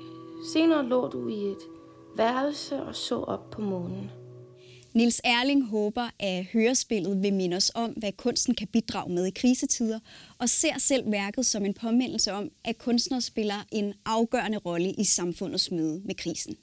Senere 0.53 0.87
lå 0.87 1.09
du 1.09 1.29
i 1.29 1.45
et 1.45 1.63
værelse 2.17 2.83
og 2.83 2.95
så 2.95 3.17
op 3.17 3.51
på 3.51 3.61
månen. 3.61 4.11
Nils 4.95 5.21
Erling 5.25 5.67
håber, 5.67 6.11
at 6.19 6.45
hørespillet 6.45 7.23
vil 7.23 7.35
minde 7.35 7.57
os 7.57 7.73
om, 7.75 7.91
hvad 7.91 8.13
kunsten 8.13 8.55
kan 8.55 8.69
bidrage 8.69 9.13
med 9.13 9.27
i 9.27 9.31
krisetider, 9.31 9.99
og 10.39 10.49
ser 10.49 10.79
selv 10.79 11.11
værket 11.11 11.47
som 11.47 11.65
en 11.65 11.75
påmindelse 11.75 12.33
om, 12.33 12.51
at 12.65 12.79
kunstnere 12.79 13.21
spiller 13.21 13.67
en 13.73 13.95
afgørende 14.05 14.59
rolle 14.59 14.93
i 14.93 15.05
samfundets 15.05 15.71
møde 15.71 16.03
med 16.05 16.15
krisen. 16.15 16.57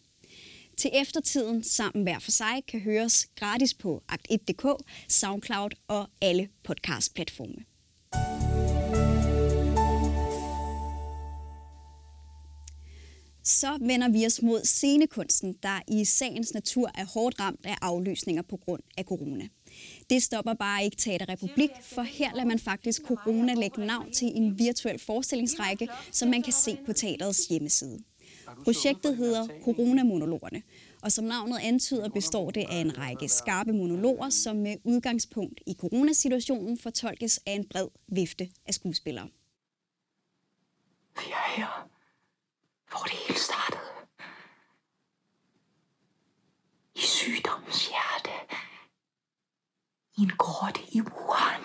Til 0.78 0.92
eftertiden 0.94 1.64
sammen 1.64 2.04
hver 2.04 2.20
for 2.20 2.32
sig 2.32 2.64
kan 2.68 2.80
høres 2.80 3.28
gratis 3.36 3.74
på 3.74 4.04
akt1.dk, 4.12 4.84
SoundCloud 5.08 5.70
og 5.88 6.10
alle 6.22 6.50
podcastplatforme. 6.64 7.77
Så 13.48 13.78
vender 13.82 14.10
vi 14.10 14.26
os 14.26 14.42
mod 14.42 14.64
scenekunsten, 14.64 15.56
der 15.64 15.82
i 15.88 16.06
sagens 16.06 16.54
natur 16.54 16.92
er 16.96 17.06
hårdt 17.06 17.40
ramt 17.40 17.66
af 17.66 17.76
aflysninger 17.82 18.42
på 18.42 18.58
grund 18.58 18.84
af 18.98 19.04
corona. 19.04 19.48
Det 20.10 20.24
stopper 20.24 20.54
bare 20.54 20.84
ikke 20.84 20.98
Teater 20.98 21.30
Republik, 21.30 21.70
for 21.82 22.02
her 22.02 22.34
lader 22.34 22.48
man 22.48 22.60
faktisk 22.60 23.02
corona 23.02 23.54
lægge 23.54 23.86
navn 23.86 24.12
til 24.12 24.28
en 24.36 24.60
virtuel 24.60 25.00
forestillingsrække, 25.00 25.88
som 26.12 26.30
man 26.30 26.42
kan 26.42 26.54
se 26.54 26.78
på 26.86 26.94
teaterets 26.94 27.46
hjemmeside. 27.46 28.00
Projektet 28.64 29.18
hedder 29.18 29.48
Corona-monologerne, 29.64 30.62
og 31.02 31.12
som 31.12 31.26
navnet 31.26 31.60
antyder, 31.62 32.10
består 32.10 32.52
det 32.52 32.66
af 32.70 32.76
en 32.76 32.98
række 32.98 33.28
skarpe 33.28 33.74
monologer, 33.74 34.30
som 34.30 34.56
med 34.56 34.76
udgangspunkt 34.84 35.62
i 35.68 35.74
coronasituationen 35.74 36.78
fortolkes 36.78 37.40
af 37.46 37.52
en 37.52 37.66
bred 37.66 37.88
vifte 38.08 38.50
af 38.66 38.74
skuespillere. 38.74 39.28
Vi 41.16 41.32
er 41.32 41.58
her, 41.58 41.90
hvor 42.90 43.04
det 43.04 43.12
hele 43.12 43.40
startede. 43.40 43.82
I 46.96 47.00
sygdommens 47.00 47.88
hjerte. 47.88 48.56
I 50.18 50.22
en 50.22 50.32
grotte 50.38 50.82
i 50.92 51.02
Wuhan. 51.02 51.64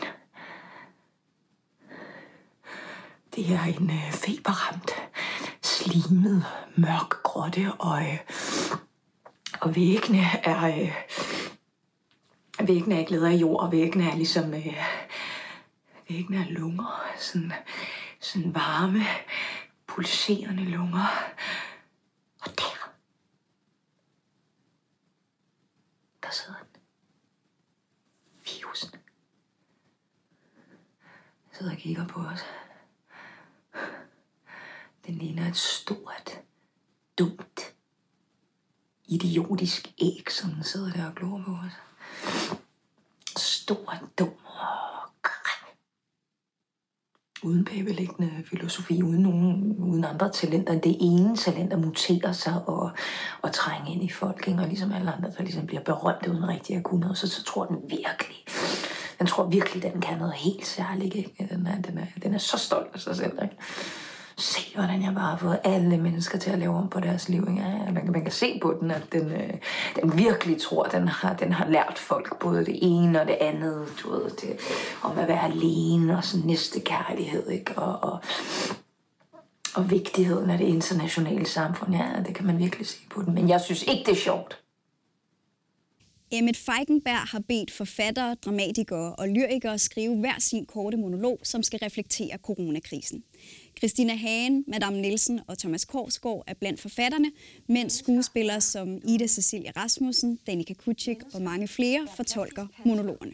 Det 3.34 3.52
er 3.52 3.62
en 3.62 3.90
øh, 3.90 4.12
feberramt, 4.12 4.90
slimet, 5.62 6.44
mørk 6.76 7.22
grotte, 7.22 7.72
og, 7.78 8.02
øh, 8.02 8.18
og 9.60 9.76
væggene 9.76 10.22
er... 10.44 10.66
Øh, 10.66 10.92
væggene 12.68 12.94
er 12.94 12.98
ikke 12.98 13.10
lavet 13.10 13.26
af 13.26 13.34
jord, 13.34 13.60
og 13.60 13.72
væggene 13.72 14.10
er 14.10 14.16
ligesom... 14.16 14.54
Øh, 14.54 14.76
væggene 16.08 16.38
er 16.38 16.50
lunger, 16.50 17.04
sådan, 17.18 17.52
sådan 18.20 18.54
varme, 18.54 19.04
pulserende 19.94 20.64
lunger. 20.64 21.06
Og 22.40 22.50
der, 22.58 22.92
der 26.22 26.30
sidder 26.30 26.58
den. 26.58 26.82
Virusen. 28.44 28.90
Sidder 31.52 31.72
og 31.72 31.78
kigger 31.78 32.08
på 32.08 32.20
os. 32.20 32.40
Den 35.06 35.14
ligner 35.14 35.48
et 35.48 35.56
stort, 35.56 36.40
dumt, 37.18 37.74
idiotisk 39.04 39.94
æg, 39.98 40.30
som 40.30 40.50
den 40.50 40.64
sidder 40.64 40.92
der 40.92 41.06
og 41.06 41.14
glor 41.14 41.42
på 41.46 41.52
os. 41.52 41.72
Stort, 43.36 44.00
dumt 44.18 44.40
og 44.44 45.12
grim. 45.22 45.76
Uden 47.44 47.64
bagvedliggende 47.64 48.30
filosofi, 48.50 49.02
uden, 49.02 49.22
nogen, 49.22 49.76
uden 49.78 50.04
andre 50.04 50.30
talenter. 50.30 50.80
Det 50.80 50.96
ene 51.00 51.36
talent 51.36 51.72
at 51.72 51.78
mutere 51.78 52.34
sig 52.34 52.62
og, 52.66 52.90
og 53.42 53.52
trænge 53.52 53.92
ind 53.92 54.04
i 54.04 54.08
folk, 54.08 54.48
ikke? 54.48 54.60
og 54.60 54.66
ligesom 54.68 54.92
alle 54.92 55.12
andre, 55.12 55.30
der 55.38 55.42
ligesom 55.42 55.66
bliver 55.66 55.82
berømt 55.82 56.26
uden 56.26 56.48
rigtig 56.48 56.76
at 56.76 56.82
kunne 56.82 57.00
noget, 57.00 57.18
så, 57.18 57.28
så 57.28 57.44
tror 57.44 57.64
den 57.64 57.76
virkelig, 57.88 58.44
den 59.18 59.26
tror 59.26 59.46
virkelig, 59.46 59.82
den 59.82 60.00
kan 60.00 60.18
noget 60.18 60.34
helt 60.34 60.66
særligt. 60.66 61.14
Ikke? 61.14 61.34
Øh, 61.40 61.50
den, 61.50 61.66
er, 61.66 61.82
den, 61.82 61.98
er, 61.98 62.06
den 62.22 62.34
er 62.34 62.38
så 62.38 62.58
stolt 62.58 62.88
af 62.94 63.00
sig 63.00 63.16
selv. 63.16 63.38
Ikke? 63.42 63.56
Se, 64.42 64.74
hvordan 64.74 65.02
jeg 65.02 65.14
bare 65.14 65.30
har 65.30 65.36
fået 65.36 65.58
alle 65.64 65.98
mennesker 65.98 66.38
til 66.38 66.50
at 66.50 66.58
lave 66.58 66.76
om 66.76 66.88
på 66.88 67.00
deres 67.00 67.28
liv. 67.28 67.46
Ikke? 67.50 67.62
Ja, 67.62 67.92
man, 67.92 68.02
kan, 68.02 68.12
man 68.12 68.22
kan 68.22 68.32
se 68.32 68.58
på 68.62 68.76
den, 68.80 68.90
at 68.90 69.02
den, 69.12 69.32
øh, 69.32 69.50
den 69.96 70.18
virkelig 70.18 70.60
tror, 70.60 70.84
den 70.84 71.08
har, 71.08 71.34
den 71.34 71.52
har 71.52 71.66
lært 71.68 71.98
folk 71.98 72.38
både 72.38 72.66
det 72.66 72.78
ene 72.82 73.20
og 73.20 73.26
det 73.26 73.36
andet, 73.40 73.88
du 74.02 74.10
ved, 74.10 74.30
det, 74.30 74.56
om 75.02 75.18
at 75.18 75.28
være 75.28 75.44
alene 75.44 76.16
og 76.16 76.24
sådan 76.24 76.46
næste 76.46 76.80
kærlighed, 76.80 77.48
ikke? 77.48 77.72
Og, 77.76 78.12
og, 78.12 78.20
og 79.74 79.90
vigtigheden 79.90 80.50
af 80.50 80.58
det 80.58 80.66
internationale 80.66 81.46
samfund. 81.46 81.94
Ja, 81.94 82.08
det 82.26 82.34
kan 82.34 82.46
man 82.46 82.58
virkelig 82.58 82.86
se 82.86 82.98
på 83.10 83.22
den. 83.22 83.34
Men 83.34 83.48
jeg 83.48 83.60
synes 83.60 83.82
ikke, 83.82 84.04
det 84.06 84.12
er 84.12 84.20
sjovt. 84.20 84.61
Emmet 86.34 86.56
Feigenberg 86.56 87.28
har 87.28 87.38
bedt 87.48 87.70
forfattere, 87.70 88.34
dramatikere 88.34 89.14
og 89.14 89.28
lyrikere 89.28 89.78
skrive 89.78 90.16
hver 90.16 90.38
sin 90.38 90.66
korte 90.66 90.96
monolog, 90.96 91.38
som 91.42 91.62
skal 91.62 91.78
reflektere 91.82 92.38
coronakrisen. 92.42 93.24
Christina 93.78 94.14
Hagen, 94.14 94.64
Madame 94.68 95.00
Nielsen 95.00 95.40
og 95.46 95.58
Thomas 95.58 95.84
Korsgaard 95.84 96.44
er 96.46 96.54
blandt 96.54 96.80
forfatterne, 96.80 97.30
mens 97.68 97.92
skuespillere 97.92 98.60
som 98.60 99.00
Ida 99.08 99.26
Cecilia 99.26 99.70
Rasmussen, 99.76 100.38
Danika 100.46 100.74
Kutsik 100.74 101.16
og 101.34 101.42
mange 101.42 101.68
flere 101.68 102.06
fortolker 102.16 102.66
monologerne. 102.84 103.32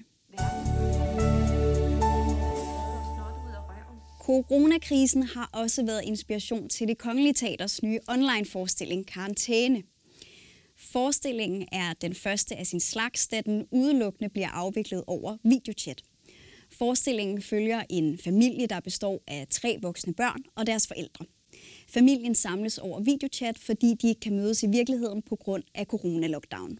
Coronakrisen 4.20 5.22
har 5.22 5.50
også 5.52 5.84
været 5.86 6.04
inspiration 6.04 6.68
til 6.68 6.88
det 6.88 6.98
Kongelige 6.98 7.34
Teaters 7.34 7.82
nye 7.82 7.98
online-forestilling 8.08 9.06
Karantæne. 9.06 9.82
Forestillingen 10.78 11.68
er 11.72 11.92
den 11.92 12.14
første 12.14 12.56
af 12.56 12.66
sin 12.66 12.80
slags, 12.80 13.28
da 13.28 13.40
den 13.40 13.66
udelukkende 13.70 14.28
bliver 14.30 14.48
afviklet 14.48 15.04
over 15.06 15.36
videochat. 15.42 16.02
Forestillingen 16.70 17.42
følger 17.42 17.82
en 17.88 18.18
familie, 18.18 18.66
der 18.66 18.80
består 18.80 19.22
af 19.26 19.46
tre 19.50 19.78
voksne 19.82 20.14
børn 20.14 20.42
og 20.54 20.66
deres 20.66 20.86
forældre. 20.86 21.24
Familien 21.88 22.34
samles 22.34 22.78
over 22.78 23.00
videochat, 23.00 23.58
fordi 23.58 23.94
de 23.94 24.08
ikke 24.08 24.20
kan 24.20 24.36
mødes 24.36 24.62
i 24.62 24.66
virkeligheden 24.66 25.22
på 25.22 25.36
grund 25.36 25.62
af 25.74 25.86
coronalockdown. 25.86 26.78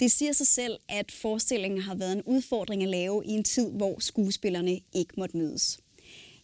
Det 0.00 0.10
siger 0.10 0.32
sig 0.32 0.46
selv, 0.46 0.78
at 0.88 1.12
forestillingen 1.12 1.80
har 1.80 1.94
været 1.94 2.12
en 2.12 2.22
udfordring 2.22 2.82
at 2.82 2.88
lave 2.88 3.24
i 3.24 3.30
en 3.30 3.44
tid, 3.44 3.70
hvor 3.70 3.98
skuespillerne 3.98 4.80
ikke 4.92 5.14
måtte 5.16 5.36
mødes. 5.36 5.78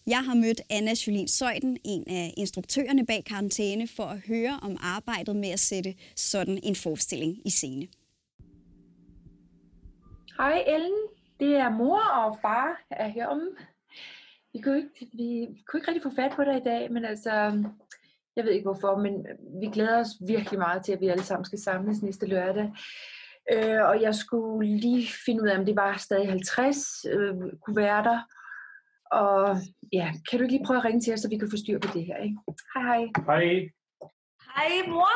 Jeg 0.08 0.24
har 0.24 0.34
mødt 0.34 0.60
Anna 0.70 0.92
Jolien 1.06 1.28
Søjden, 1.28 1.78
en 1.84 2.04
af 2.06 2.34
instruktørerne 2.36 3.06
bag 3.06 3.24
karantæne, 3.24 3.88
for 3.96 4.04
at 4.04 4.20
høre 4.28 4.58
om 4.62 4.76
arbejdet 4.80 5.36
med 5.36 5.48
at 5.48 5.60
sætte 5.60 5.94
sådan 6.16 6.58
en 6.62 6.76
forestilling 6.76 7.46
i 7.46 7.50
scene. 7.50 7.86
Hej 10.38 10.64
Ellen, 10.66 10.98
det 11.40 11.56
er 11.56 11.70
mor 11.70 12.00
og 12.00 12.38
far 12.42 12.82
er 12.90 13.08
heromme. 13.08 13.50
Vi 14.52 14.60
kunne, 14.60 14.78
ikke, 14.78 15.10
vi 15.12 15.46
kunne 15.66 15.80
ikke 15.80 15.88
rigtig 15.88 16.02
få 16.02 16.10
fat 16.16 16.32
på 16.36 16.44
dig 16.44 16.56
i 16.56 16.64
dag, 16.64 16.92
men 16.92 17.04
altså, 17.04 17.30
jeg 18.36 18.44
ved 18.44 18.52
ikke 18.52 18.64
hvorfor, 18.64 18.96
men 18.98 19.26
vi 19.60 19.66
glæder 19.66 20.00
os 20.00 20.10
virkelig 20.26 20.58
meget 20.58 20.84
til, 20.84 20.92
at 20.92 21.00
vi 21.00 21.08
alle 21.08 21.24
sammen 21.24 21.44
skal 21.44 21.58
samles 21.58 22.02
næste 22.02 22.26
lørdag. 22.26 22.72
Øh, 23.52 23.82
og 23.88 24.02
jeg 24.02 24.14
skulle 24.14 24.76
lige 24.76 25.08
finde 25.24 25.42
ud 25.42 25.48
af, 25.48 25.58
om 25.58 25.66
det 25.66 25.76
var 25.76 25.96
stadig 25.96 26.28
50 26.28 27.04
øh, 27.04 27.34
kuverter. 27.60 28.20
Og 29.12 29.56
ja, 29.92 30.12
kan 30.30 30.38
du 30.38 30.42
ikke 30.44 30.54
lige 30.56 30.66
prøve 30.66 30.78
at 30.78 30.84
ringe 30.84 31.00
til 31.00 31.12
os, 31.12 31.20
så 31.20 31.28
vi 31.28 31.38
kan 31.38 31.50
få 31.50 31.56
styr 31.56 31.78
på 31.78 31.88
det 31.94 32.06
her, 32.06 32.16
ikke? 32.26 32.36
Hej 32.74 32.82
hej. 32.90 33.02
Hej. 33.28 33.44
Hej 34.56 34.70
mor. 34.88 35.14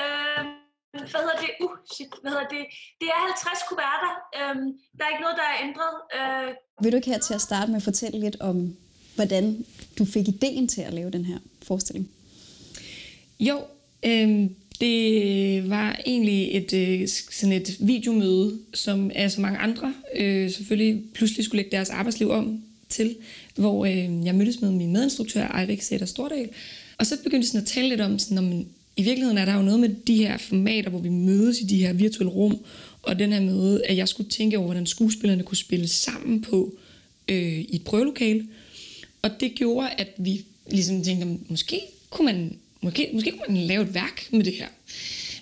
Øh, 0.00 0.44
hvad 0.92 1.20
hedder 1.24 1.38
det? 1.44 1.50
Uh, 1.64 1.76
shit, 1.94 2.08
hvad 2.22 2.30
hedder 2.30 2.48
det? 2.56 2.64
Det 3.00 3.08
er 3.14 3.20
50 3.26 3.58
kuverter. 3.68 4.12
Øhm, 4.38 4.68
der 4.96 5.04
er 5.04 5.10
ikke 5.12 5.24
noget, 5.26 5.36
der 5.42 5.48
er 5.52 5.58
ændret. 5.66 5.94
Øh... 6.18 6.48
Vil 6.82 6.92
du 6.92 6.96
ikke 6.96 7.10
her 7.10 7.18
til 7.18 7.34
at 7.34 7.40
starte 7.40 7.70
med 7.70 7.76
at 7.76 7.82
fortælle 7.82 8.20
lidt 8.20 8.36
om, 8.40 8.76
hvordan 9.14 9.64
du 9.98 10.04
fik 10.04 10.28
ideen 10.28 10.68
til 10.68 10.82
at 10.82 10.94
lave 10.94 11.10
den 11.10 11.24
her 11.24 11.38
forestilling? 11.62 12.10
Jo, 13.40 13.56
øh, 14.06 14.50
det 14.80 15.70
var 15.70 16.00
egentlig 16.06 16.56
et, 16.56 16.72
øh, 16.72 17.08
sådan 17.08 17.52
et 17.52 17.76
videomøde, 17.80 18.58
som 18.74 19.10
er 19.14 19.28
så 19.28 19.40
mange 19.40 19.58
andre 19.58 19.94
øh, 20.16 20.50
selvfølgelig 20.50 21.04
pludselig 21.14 21.44
skulle 21.44 21.62
lægge 21.62 21.76
deres 21.76 21.90
arbejdsliv 21.90 22.30
om 22.30 22.62
til, 22.92 23.16
hvor 23.54 23.86
øh, 23.86 24.26
jeg 24.26 24.34
mødtes 24.34 24.60
med 24.60 24.70
min 24.70 24.92
medinstruktør, 24.92 25.58
Eirik 25.58 25.82
Sætter 25.82 26.06
Stordal, 26.06 26.48
og 26.98 27.06
så 27.06 27.16
begyndte 27.16 27.44
jeg 27.44 27.46
sådan 27.46 27.60
at 27.60 27.66
tale 27.66 27.88
lidt 27.88 28.00
om, 28.00 28.18
sådan, 28.18 28.38
om 28.38 28.66
i 28.96 29.02
virkeligheden 29.02 29.38
er 29.38 29.44
der 29.44 29.54
jo 29.54 29.62
noget 29.62 29.80
med 29.80 29.88
de 30.06 30.16
her 30.16 30.38
formater, 30.38 30.90
hvor 30.90 30.98
vi 30.98 31.08
mødes 31.08 31.60
i 31.60 31.64
de 31.64 31.76
her 31.76 31.92
virtuelle 31.92 32.32
rum, 32.32 32.64
og 33.02 33.18
den 33.18 33.32
her 33.32 33.40
måde, 33.40 33.86
at 33.86 33.96
jeg 33.96 34.08
skulle 34.08 34.30
tænke 34.30 34.58
over, 34.58 34.66
hvordan 34.66 34.86
skuespillerne 34.86 35.42
kunne 35.42 35.56
spille 35.56 35.88
sammen 35.88 36.42
på 36.42 36.74
øh, 37.28 37.58
i 37.58 37.76
et 37.76 37.84
prøvelokale. 37.84 38.46
Og 39.22 39.30
det 39.40 39.54
gjorde, 39.54 39.88
at 39.98 40.08
vi 40.18 40.44
ligesom 40.70 41.02
tænkte, 41.02 41.26
måske 41.48 41.80
kunne 42.10 42.24
man, 42.24 42.56
måske, 42.80 43.10
måske 43.12 43.30
kunne 43.30 43.54
man 43.54 43.66
lave 43.66 43.82
et 43.82 43.94
værk 43.94 44.28
med 44.30 44.44
det 44.44 44.52
her. 44.52 44.68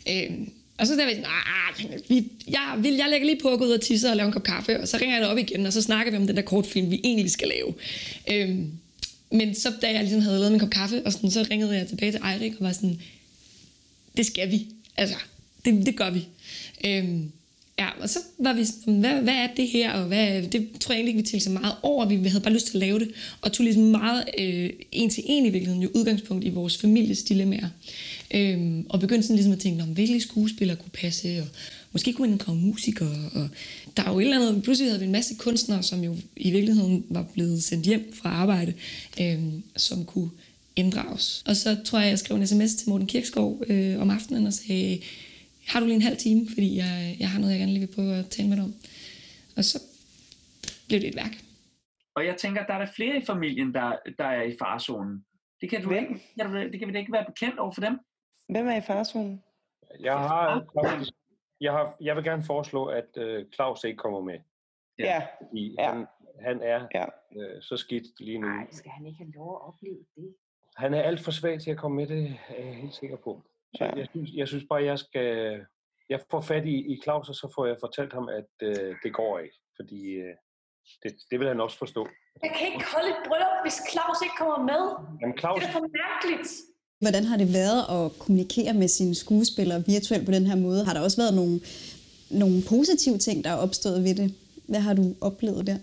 Øh, 0.09 0.39
og 0.81 0.87
så 0.87 0.97
der 0.97 1.03
jeg 1.03 1.11
sådan, 1.11 1.25
ah, 1.25 1.93
ah, 1.93 2.01
vi, 2.09 2.33
jeg, 2.49 2.75
vil, 2.79 2.95
jeg 2.95 3.07
lægger 3.11 3.27
lige 3.27 3.41
på 3.43 3.49
at 3.49 3.59
gå 3.59 3.65
ud 3.65 3.71
og 3.71 3.81
tisse 3.81 4.11
og 4.11 4.17
lave 4.17 4.27
en 4.27 4.33
kop 4.33 4.43
kaffe, 4.43 4.81
og 4.81 4.89
så 4.89 4.97
ringer 5.01 5.19
jeg 5.19 5.27
op 5.27 5.39
igen, 5.39 5.67
og 5.67 5.73
så 5.73 5.83
snakker 5.83 6.13
vi 6.13 6.19
om 6.19 6.27
den 6.27 6.37
der 6.37 6.43
kortfilm, 6.43 6.91
vi 6.91 7.01
egentlig 7.05 7.31
skal 7.31 7.49
lave. 7.49 7.75
Øhm, 8.31 8.73
men 9.31 9.55
så 9.55 9.73
da 9.83 9.93
jeg 9.93 10.03
ligesom 10.03 10.21
havde 10.21 10.39
lavet 10.39 10.53
min 10.53 10.61
kop 10.61 10.71
kaffe, 10.71 11.03
og 11.07 11.13
sådan, 11.13 11.31
så 11.31 11.47
ringede 11.51 11.77
jeg 11.77 11.87
tilbage 11.87 12.13
til 12.13 12.21
Eirik 12.25 12.53
og 12.59 12.65
var 12.65 12.73
sådan, 12.73 13.01
det 14.17 14.27
skal 14.27 14.51
vi. 14.51 14.67
Altså, 14.97 15.17
det, 15.65 15.87
det 15.87 15.97
gør 15.97 16.11
vi. 16.11 16.27
Øhm, 16.85 17.33
Ja, 17.81 17.89
og 18.01 18.11
så 18.11 18.19
var 18.39 18.53
vi 18.53 18.65
sådan, 18.65 19.01
hvad, 19.01 19.23
hvad 19.23 19.35
er 19.35 19.49
det 19.57 19.69
her, 19.69 19.93
og 19.93 20.07
hvad, 20.07 20.43
det 20.43 20.69
tror 20.81 20.93
jeg 20.93 20.99
egentlig 20.99 21.11
ikke, 21.11 21.23
vi 21.23 21.27
tænkte 21.27 21.45
så 21.45 21.51
meget 21.51 21.75
over. 21.83 22.07
Vi 22.07 22.29
havde 22.29 22.43
bare 22.43 22.55
lyst 22.55 22.67
til 22.67 22.77
at 22.77 22.81
lave 22.81 22.99
det, 22.99 23.11
og 23.41 23.53
tog 23.53 23.65
ligesom 23.65 23.83
meget 23.83 24.25
øh, 24.39 24.71
en 24.93 25.11
til 25.11 25.25
en 25.27 25.47
i 25.47 25.51
virkeligheden 25.51 25.83
jo 25.83 25.91
udgangspunkt 25.95 26.45
i 26.45 26.49
vores 26.49 26.79
families 26.79 27.23
dilemmaer. 27.23 27.69
Øhm, 28.35 28.87
og 28.89 29.01
begyndte 29.01 29.23
sådan 29.23 29.37
ligesom 29.37 29.53
at 29.53 29.59
tænke, 29.59 29.83
om 29.83 29.89
hvilke 29.89 30.21
skuespillere 30.21 30.77
kunne 30.77 30.91
passe, 30.93 31.41
og 31.41 31.47
måske 31.93 32.13
kunne 32.13 32.27
en 32.29 32.33
inddrage 32.33 32.59
musikere, 32.59 33.31
og 33.35 33.49
der 33.97 34.03
er 34.03 34.13
jo 34.13 34.19
et 34.19 34.25
eller 34.25 34.49
andet, 34.49 34.63
pludselig 34.63 34.91
havde 34.91 35.01
vi 35.01 35.07
en 35.07 35.13
masse 35.13 35.35
kunstnere, 35.35 35.83
som 35.83 36.05
jo 36.05 36.17
i 36.37 36.51
virkeligheden 36.51 37.05
var 37.09 37.23
blevet 37.23 37.63
sendt 37.63 37.87
hjem 37.87 38.13
fra 38.23 38.29
arbejde, 38.31 38.75
øhm, 39.21 39.63
som 39.77 40.05
kunne 40.05 40.31
inddrages. 40.77 41.43
Og 41.47 41.57
så 41.57 41.77
tror 41.85 41.99
jeg, 41.99 42.11
jeg 42.11 42.19
skrev 42.19 42.37
en 42.37 42.47
sms 42.47 42.75
til 42.75 42.89
Morten 42.89 43.07
Kirksgaard 43.07 43.65
øh, 43.69 44.01
om 44.01 44.11
aftenen 44.11 44.47
og 44.47 44.53
sagde, 44.53 44.99
har 45.71 45.81
du 45.81 45.87
lige 45.87 45.97
en 45.97 46.03
halv 46.11 46.17
time, 46.17 46.41
fordi 46.55 46.77
jeg, 46.77 46.93
jeg 47.21 47.29
har 47.31 47.39
noget, 47.41 47.53
jeg 47.53 47.61
gerne 47.61 47.73
lige 47.73 47.87
vil 47.87 47.95
prøve 47.95 48.15
at 48.23 48.27
tale 48.31 48.49
med 48.49 48.57
dig 48.57 48.65
om. 48.65 48.75
Og 49.57 49.65
så 49.65 49.79
blev 50.89 51.01
det 51.01 51.09
et 51.09 51.17
værk. 51.17 51.35
Og 52.15 52.27
jeg 52.27 52.37
tænker, 52.37 52.67
der 52.67 52.75
er 52.75 52.79
der 52.85 52.93
flere 52.97 53.17
i 53.17 53.25
familien, 53.25 53.75
der, 53.75 53.97
der 54.19 54.25
er 54.25 54.43
i 54.43 54.55
farzonen. 54.63 55.25
Det 55.61 55.71
kan, 55.71 55.83
du, 55.83 55.89
Hvem? 55.89 56.03
ikke- 56.03 56.35
kan 56.41 56.47
du, 56.51 56.57
det 56.73 56.79
kan 56.79 56.89
vi 56.89 56.93
da 56.93 56.99
ikke 56.99 57.13
være 57.13 57.25
bekendt 57.25 57.59
over 57.59 57.73
for 57.73 57.81
dem. 57.81 57.99
Hvem 58.49 58.67
er 58.69 58.77
i 58.77 58.81
farzonen? 58.81 59.43
Jeg 60.01 60.19
har 60.19 60.67
jeg, 61.61 61.73
har, 61.73 61.97
jeg 62.01 62.17
vil 62.17 62.25
gerne 62.25 62.43
foreslå, 62.43 62.85
at 62.85 63.17
øh, 63.17 63.47
Claus 63.55 63.85
ikke 63.85 63.97
kommer 63.97 64.21
med. 64.21 64.39
Ja. 64.99 65.27
Fordi 65.43 65.75
ja. 65.79 65.93
Han, 65.93 66.07
han 66.41 66.61
er 66.63 66.87
ja. 66.95 67.05
øh, 67.37 67.63
så 67.63 67.77
skidt 67.77 68.21
lige 68.21 68.39
nu. 68.39 68.47
Nej, 68.47 68.67
skal 68.71 68.91
han 68.91 69.07
ikke 69.07 69.19
have 69.19 69.33
lov 69.35 69.55
at 69.55 69.69
opleve 69.69 69.99
det? 70.17 70.35
Han 70.77 70.95
er 70.95 71.03
alt 71.03 71.21
for 71.21 71.31
svag 71.31 71.61
til 71.61 71.71
at 71.71 71.77
komme 71.77 71.97
med, 71.97 72.07
det 72.07 72.37
er 72.49 72.65
jeg 72.65 72.75
helt 72.75 72.95
sikker 72.95 73.17
på. 73.17 73.43
Så 73.77 73.85
Ja. 73.85 73.91
jeg, 74.01 74.07
synes, 74.11 74.31
jeg 74.35 74.49
synes 74.49 74.65
bare, 74.71 74.83
jeg 74.85 74.99
skal... 74.99 75.29
Jeg 76.13 76.21
får 76.31 76.41
fat 76.41 76.67
i, 76.67 76.77
i 76.93 77.01
Claus, 77.05 77.29
og 77.29 77.35
så 77.35 77.53
får 77.55 77.67
jeg 77.67 77.77
fortalt 77.81 78.13
ham, 78.13 78.29
at 78.41 78.51
øh, 78.69 78.95
det 79.05 79.13
går 79.21 79.39
ikke. 79.39 79.57
Fordi 79.79 80.01
øh, 80.25 80.35
det, 81.03 81.11
det 81.31 81.37
vil 81.41 81.49
han 81.49 81.61
også 81.61 81.79
forstå. 81.79 82.03
Jeg 82.43 82.51
kan 82.59 82.67
ikke 82.73 82.85
holde 82.95 83.09
et 83.09 83.21
bryllup, 83.27 83.57
hvis 83.65 83.79
Claus 83.93 84.19
ikke 84.27 84.37
kommer 84.43 84.61
med. 84.73 84.83
Jamen 85.21 85.39
Claus, 85.39 85.59
Det 85.61 85.69
er 85.69 85.73
for 85.73 85.87
mærkeligt. 86.05 86.49
Hvordan 87.01 87.25
har 87.25 87.37
det 87.37 87.53
været 87.61 87.81
at 87.97 88.19
kommunikere 88.19 88.75
med 88.75 88.89
sine 88.89 89.15
skuespillere 89.15 89.85
virtuelt 89.87 90.25
på 90.27 90.33
den 90.33 90.47
her 90.47 90.57
måde? 90.57 90.85
Har 90.85 90.95
der 90.95 91.01
også 91.01 91.17
været 91.23 91.35
nogle, 91.35 91.61
nogle 92.31 92.63
positive 92.69 93.19
ting, 93.19 93.45
der 93.45 93.51
er 93.51 93.57
opstået 93.67 94.05
ved 94.05 94.15
det? 94.15 94.35
Hvad 94.69 94.81
har 94.81 94.95
du 94.95 95.15
oplevet 95.21 95.67
der? 95.67 95.79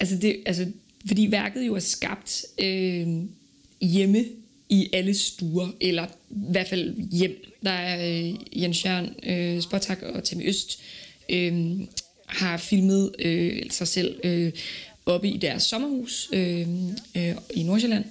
Altså, 0.00 0.16
det, 0.22 0.42
altså 0.46 0.66
fordi 1.08 1.30
værket 1.30 1.66
jo 1.66 1.74
er 1.74 1.78
skabt 1.96 2.44
øh, 2.60 3.06
hjemme 3.80 4.18
i 4.72 4.90
alle 4.92 5.14
stuer, 5.14 5.68
eller 5.80 6.06
i 6.30 6.52
hvert 6.52 6.68
fald 6.68 7.10
hjem. 7.18 7.34
Der 7.62 7.70
er 7.70 7.96
øh, 8.08 8.62
Jens 8.62 8.84
Jørgen, 8.84 9.08
øh, 9.30 9.62
Spotak 9.62 10.02
og 10.02 10.24
Timmy 10.24 10.48
Øst 10.48 10.82
øh, 11.30 11.54
har 12.26 12.56
filmet 12.56 13.14
øh, 13.18 13.70
sig 13.70 13.88
selv 13.88 14.20
øh, 14.24 14.52
oppe 15.06 15.28
i 15.28 15.36
deres 15.36 15.62
sommerhus 15.62 16.30
øh, 16.32 16.66
øh, 17.16 17.34
i 17.54 17.62
Nordsjælland. 17.62 18.04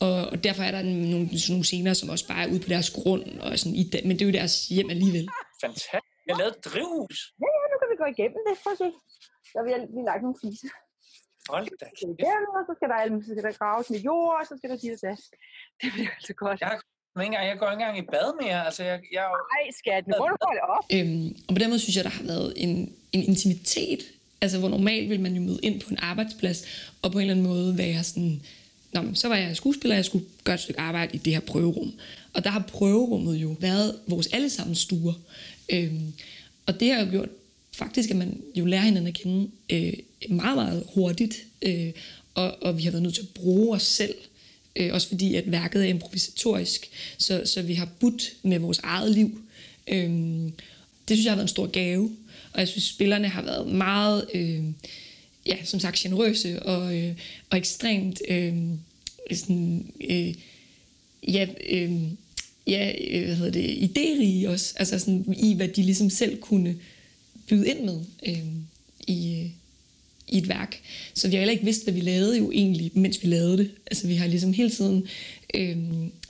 Og, 0.00 0.26
og 0.32 0.44
derfor 0.44 0.62
er 0.62 0.70
der 0.70 0.82
nogle, 0.82 1.38
sådan 1.38 1.52
nogle 1.54 1.64
scener, 1.64 1.92
som 1.94 2.08
også 2.08 2.26
bare 2.28 2.42
er 2.44 2.50
ude 2.52 2.60
på 2.60 2.68
deres 2.68 2.90
grund, 2.90 3.24
og 3.40 3.58
sådan 3.58 3.76
i 3.76 3.90
men 4.04 4.12
det 4.16 4.22
er 4.22 4.26
jo 4.26 4.32
deres 4.32 4.68
hjem 4.68 4.90
alligevel. 4.90 5.28
Fantastisk. 5.64 5.92
Jeg 6.28 6.34
lavede 6.38 6.54
et 6.58 6.64
drivhus. 6.64 7.18
Ja, 7.42 7.48
ja, 7.56 7.64
nu 7.70 7.76
kan 7.80 7.88
vi 7.92 7.96
gå 8.02 8.06
igennem 8.14 8.40
det. 8.46 8.54
Prøv 8.62 8.72
at 8.72 8.78
se. 8.82 8.88
Der 9.52 9.60
vi 9.64 9.70
lige 9.96 10.06
lagt 10.10 10.22
nogle 10.22 10.36
fliser. 10.42 10.68
Hold 11.52 11.66
da 11.80 11.86
Så 12.00 12.06
igennem, 12.18 12.50
og 12.58 12.62
så 12.68 12.72
skal 12.78 12.88
der, 12.92 12.98
så 13.26 13.30
skal 13.34 13.42
der 13.48 13.52
graves 13.60 13.86
med 13.90 14.00
jord, 14.08 14.34
og 14.40 14.44
så 14.48 14.54
skal 14.58 14.68
der 14.70 14.78
sige 14.82 14.92
det. 15.04 15.18
Det 15.82 15.88
bliver 15.94 16.10
altså 16.18 16.32
godt. 16.44 16.60
Jeg, 16.60 16.78
men 17.16 17.24
engang, 17.26 17.44
jeg 17.50 17.56
går 17.58 17.66
ikke 17.70 17.80
engang 17.82 17.98
i 17.98 18.06
bad 18.14 18.28
mere. 18.42 18.58
Altså, 18.66 18.82
jeg, 18.90 18.96
jeg, 19.14 19.22
er 19.26 19.30
jo- 19.34 19.46
Nej, 19.54 19.64
skat, 19.80 20.02
nu 20.08 20.14
må 20.20 20.26
du 20.32 20.36
holde 20.48 20.60
op. 20.76 20.84
Øhm, 20.96 21.26
og 21.48 21.52
på 21.54 21.58
den 21.62 21.68
måde 21.70 21.78
synes 21.84 21.96
jeg, 21.96 22.04
der 22.04 22.10
har 22.10 22.24
været 22.32 22.52
en, 22.56 22.72
en 23.12 23.22
intimitet, 23.32 24.00
altså 24.40 24.58
hvor 24.58 24.68
normalt 24.68 25.10
vil 25.10 25.20
man 25.20 25.34
jo 25.34 25.40
møde 25.42 25.58
ind 25.62 25.80
på 25.80 25.88
en 25.90 25.98
arbejdsplads, 26.02 26.58
og 27.02 27.12
på 27.12 27.18
en 27.18 27.22
eller 27.22 27.34
anden 27.34 27.46
måde 27.46 27.78
være 27.78 28.02
sådan, 28.04 28.42
Nå, 28.94 29.02
men 29.02 29.14
så 29.14 29.28
var 29.28 29.36
jeg 29.36 29.56
skuespiller, 29.56 29.94
og 29.94 29.96
jeg 29.96 30.04
skulle 30.04 30.24
gøre 30.44 30.54
et 30.54 30.60
stykke 30.60 30.80
arbejde 30.80 31.14
i 31.14 31.18
det 31.18 31.32
her 31.32 31.40
prøverum. 31.40 31.92
Og 32.34 32.44
der 32.44 32.50
har 32.50 32.64
prøverummet 32.68 33.36
jo 33.36 33.56
været 33.60 33.98
vores 34.08 34.26
allesammens 34.26 34.78
stuer. 34.78 35.12
Øhm, 35.72 36.12
og 36.66 36.80
det 36.80 36.92
har 36.92 37.04
jo 37.04 37.10
gjort 37.10 37.28
faktisk, 37.76 38.10
at 38.10 38.16
man 38.16 38.42
jo 38.54 38.64
lærer 38.64 38.80
hinanden 38.82 39.06
at 39.06 39.14
kende 39.14 39.50
øh, 39.72 39.92
meget, 40.28 40.56
meget 40.56 40.86
hurtigt. 40.94 41.34
Øh, 41.62 41.92
og, 42.34 42.62
og 42.62 42.78
vi 42.78 42.82
har 42.82 42.90
været 42.90 43.02
nødt 43.02 43.14
til 43.14 43.22
at 43.22 43.28
bruge 43.28 43.76
os 43.76 43.82
selv. 43.82 44.14
Øh, 44.76 44.94
også 44.94 45.08
fordi, 45.08 45.34
at 45.34 45.50
værket 45.52 45.84
er 45.84 45.88
improvisatorisk. 45.88 46.90
Så, 47.18 47.42
så 47.44 47.62
vi 47.62 47.74
har 47.74 47.88
budt 48.00 48.32
med 48.42 48.58
vores 48.58 48.78
eget 48.78 49.10
liv. 49.10 49.40
Øh, 49.88 50.10
det 51.08 51.16
synes 51.16 51.24
jeg 51.24 51.32
har 51.32 51.36
været 51.36 51.44
en 51.44 51.48
stor 51.48 51.66
gave. 51.66 52.16
Og 52.52 52.60
jeg 52.60 52.68
synes, 52.68 52.84
spillerne 52.84 53.28
har 53.28 53.42
været 53.42 53.66
meget, 53.66 54.26
øh, 54.34 54.64
ja, 55.46 55.56
som 55.64 55.80
sagt, 55.80 55.96
generøse 55.96 56.62
og, 56.62 56.96
øh, 56.96 57.14
og 57.50 57.58
ekstremt 57.58 58.22
øh, 58.28 58.54
sådan, 59.32 59.92
øh, 60.10 60.34
ja, 61.28 61.46
øhm, 61.70 62.04
øh, 62.04 62.10
ja, 62.66 62.92
hvad 63.24 63.36
hedder 63.36 63.52
det, 63.52 63.88
idérige 63.88 64.48
også. 64.48 64.74
Altså 64.76 64.98
sådan, 64.98 65.34
i, 65.38 65.54
hvad 65.54 65.68
de 65.68 65.82
ligesom 65.82 66.10
selv 66.10 66.40
kunne 66.40 66.76
byde 67.48 67.68
ind 67.68 67.80
med 67.80 68.00
øhm, 68.26 68.36
øh, 68.36 68.54
i, 69.06 69.50
i 70.34 70.38
et 70.38 70.48
værk. 70.48 70.80
Så 71.14 71.28
vi 71.28 71.34
har 71.34 71.40
heller 71.40 71.52
ikke 71.52 71.64
vidst, 71.64 71.84
hvad 71.84 71.94
vi 71.94 72.00
lavede 72.00 72.38
jo 72.38 72.50
egentlig, 72.50 72.90
mens 72.94 73.22
vi 73.22 73.28
lavede 73.28 73.58
det. 73.58 73.70
Altså 73.86 74.06
vi 74.06 74.14
har 74.14 74.26
ligesom 74.26 74.52
hele 74.52 74.70
tiden 74.70 75.06
øh, 75.54 75.76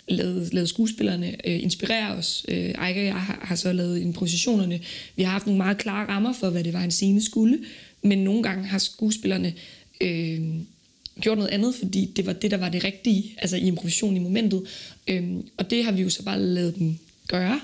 lavet, 0.09 0.55
lavet 0.55 0.69
skuespillerne 0.69 1.49
øh, 1.49 1.63
inspirere 1.63 2.15
os. 2.15 2.47
Øh, 2.49 2.71
Ejke 2.71 3.01
og 3.01 3.07
jeg 3.07 3.15
har, 3.15 3.39
har 3.43 3.57
så 3.57 3.73
lavet 3.73 4.01
improvisationerne. 4.01 4.81
Vi 5.17 5.23
har 5.23 5.31
haft 5.31 5.47
nogle 5.47 5.59
meget 5.59 5.79
klare 5.79 6.09
rammer 6.09 6.33
for, 6.33 6.51
hvad 6.51 6.65
det 6.65 6.73
var 6.73 6.85
en 6.85 6.91
scene 6.91 7.23
skulle, 7.23 7.59
men 8.03 8.19
nogle 8.19 8.43
gange 8.43 8.65
har 8.65 8.79
skuespillerne 8.79 9.55
øh, 10.01 10.41
gjort 11.21 11.39
noget 11.39 11.51
andet, 11.51 11.75
fordi 11.75 12.13
det 12.17 12.27
var 12.27 12.33
det, 12.33 12.51
der 12.51 12.57
var 12.57 12.69
det 12.69 12.85
rigtige, 12.85 13.35
altså 13.39 13.57
i 13.57 13.61
improvisation 13.61 14.17
i 14.17 14.19
momentet. 14.19 14.63
Øh, 15.09 15.25
og 15.57 15.71
det 15.71 15.85
har 15.85 15.93
vi 15.93 16.03
jo 16.03 16.11
så 16.11 16.23
bare 16.23 16.41
lavet 16.41 16.77
dem 16.77 16.99
gøre, 17.29 17.61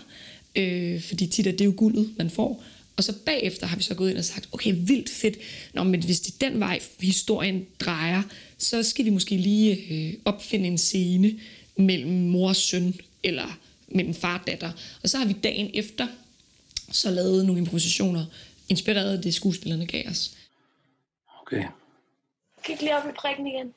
øh, 0.57 1.03
fordi 1.03 1.26
tit 1.26 1.46
er 1.46 1.53
det 1.53 1.64
jo 1.64 1.74
guldet, 1.76 2.11
man 2.18 2.31
får. 2.31 2.64
Og 3.01 3.05
så 3.05 3.25
bagefter 3.27 3.67
har 3.67 3.77
vi 3.77 3.83
så 3.83 3.95
gået 3.95 4.11
ind 4.11 4.19
og 4.19 4.25
sagt, 4.25 4.49
okay, 4.53 4.75
vildt 4.77 5.11
fedt. 5.11 5.37
Nå, 5.75 5.83
men 5.83 6.05
hvis 6.05 6.21
det 6.21 6.35
er 6.35 6.51
den 6.51 6.61
vej, 6.61 6.81
historien 6.99 7.67
drejer, 7.79 8.23
så 8.59 8.83
skal 8.83 9.05
vi 9.05 9.11
måske 9.11 9.37
lige 9.37 9.71
øh, 9.91 10.15
opfinde 10.25 10.67
en 10.67 10.79
scene 10.79 11.41
mellem 11.77 12.13
mor 12.13 12.49
og 12.49 12.57
søn, 12.57 12.95
eller 13.23 13.59
mellem 13.89 14.15
far 14.15 14.39
og 14.39 14.47
datter. 14.47 14.73
Og 15.03 15.09
så 15.09 15.19
har 15.19 15.27
vi 15.27 15.33
dagen 15.33 15.71
efter 15.75 16.09
så 16.93 17.11
lavet 17.11 17.47
nogle 17.47 17.61
improvisationer, 17.61 18.25
inspireret 18.69 19.17
af 19.17 19.23
det, 19.23 19.35
skuespillerne 19.35 19.87
gav 19.87 20.09
os. 20.09 20.37
Okay. 21.41 21.65
Kig 22.63 22.81
lige 22.81 22.97
op 22.97 23.09
i 23.09 23.13
prikken 23.13 23.47
igen. 23.47 23.75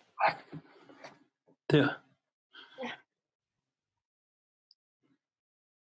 Der. 1.72 1.88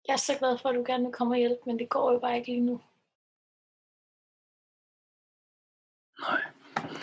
Jeg 0.09 0.12
er 0.12 0.16
så 0.16 0.38
glad 0.38 0.59
for, 0.62 0.68
at 0.68 0.75
du 0.75 0.85
gerne 0.87 1.05
vil 1.05 1.12
komme 1.12 1.35
og 1.35 1.38
hjælpe, 1.38 1.61
men 1.66 1.79
det 1.79 1.88
går 1.88 2.12
jo 2.12 2.18
bare 2.18 2.37
ikke 2.38 2.49
lige 2.49 2.61
nu. 2.61 2.81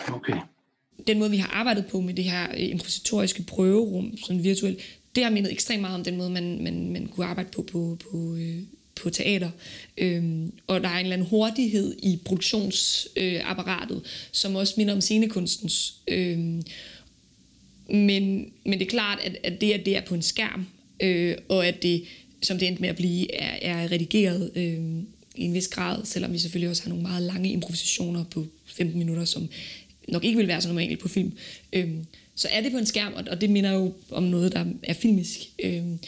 Okay. 0.07 0.37
Den 1.07 1.19
måde, 1.19 1.31
vi 1.31 1.37
har 1.37 1.47
arbejdet 1.47 1.85
på 1.85 2.01
med 2.01 2.13
det 2.13 2.23
her 2.23 2.51
øh, 2.51 2.69
improvisatoriske 2.69 3.43
prøverum, 3.43 4.17
sådan 4.17 4.43
virtuelt, 4.43 4.79
det 5.15 5.23
har 5.23 5.31
mindet 5.31 5.51
ekstremt 5.51 5.81
meget 5.81 5.95
om 5.95 6.03
den 6.03 6.17
måde, 6.17 6.29
man, 6.29 6.63
man, 6.63 6.91
man 6.91 7.07
kunne 7.07 7.25
arbejde 7.25 7.49
på 7.55 7.61
på, 7.61 7.97
på, 8.11 8.35
øh, 8.35 8.57
på 9.01 9.09
teater. 9.09 9.49
Øhm, 9.97 10.53
og 10.67 10.81
der 10.81 10.89
er 10.89 10.97
en 10.97 11.05
eller 11.05 11.13
anden 11.13 11.27
hurtighed 11.27 11.95
i 12.03 12.19
produktionsapparatet, 12.25 13.95
øh, 13.95 14.01
som 14.31 14.55
også 14.55 14.73
minder 14.77 14.93
om 14.93 15.01
scenekunstens. 15.01 15.95
Øhm, 16.07 16.63
men, 17.87 18.51
men 18.65 18.79
det 18.79 18.81
er 18.81 18.89
klart, 18.89 19.19
at, 19.23 19.37
at 19.43 19.61
det, 19.61 19.73
at 19.73 19.85
det 19.85 19.97
er 19.97 20.01
på 20.01 20.15
en 20.15 20.21
skærm, 20.21 20.67
øh, 20.99 21.37
og 21.49 21.67
at 21.67 21.83
det, 21.83 22.03
som 22.41 22.59
det 22.59 22.67
endte 22.67 22.81
med 22.81 22.89
at 22.89 22.95
blive, 22.95 23.35
er, 23.35 23.57
er 23.61 23.91
redigeret 23.91 24.51
øh, 24.55 25.03
i 25.35 25.43
en 25.43 25.53
vis 25.53 25.67
grad, 25.67 26.05
selvom 26.05 26.33
vi 26.33 26.37
selvfølgelig 26.37 26.69
også 26.69 26.83
har 26.83 26.89
nogle 26.89 27.03
meget 27.03 27.23
lange 27.23 27.49
improvisationer 27.49 28.23
på 28.23 28.45
15 28.65 28.99
minutter, 28.99 29.25
som 29.25 29.49
nok 30.07 30.23
ikke 30.23 30.37
vil 30.37 30.47
være 30.47 30.61
så 30.61 30.67
normalt 30.67 30.99
på 30.99 31.07
film. 31.07 31.33
Øhm, 31.73 32.05
så 32.35 32.47
er 32.51 32.61
det 32.61 32.71
på 32.71 32.77
en 32.77 32.85
skærm, 32.85 33.13
og, 33.13 33.23
og 33.31 33.41
det 33.41 33.49
minder 33.49 33.71
jo 33.71 33.93
om 34.11 34.23
noget, 34.23 34.53
der 34.53 34.65
er 34.83 34.93
filmisk. 34.93 35.39
Øhm, 35.59 35.99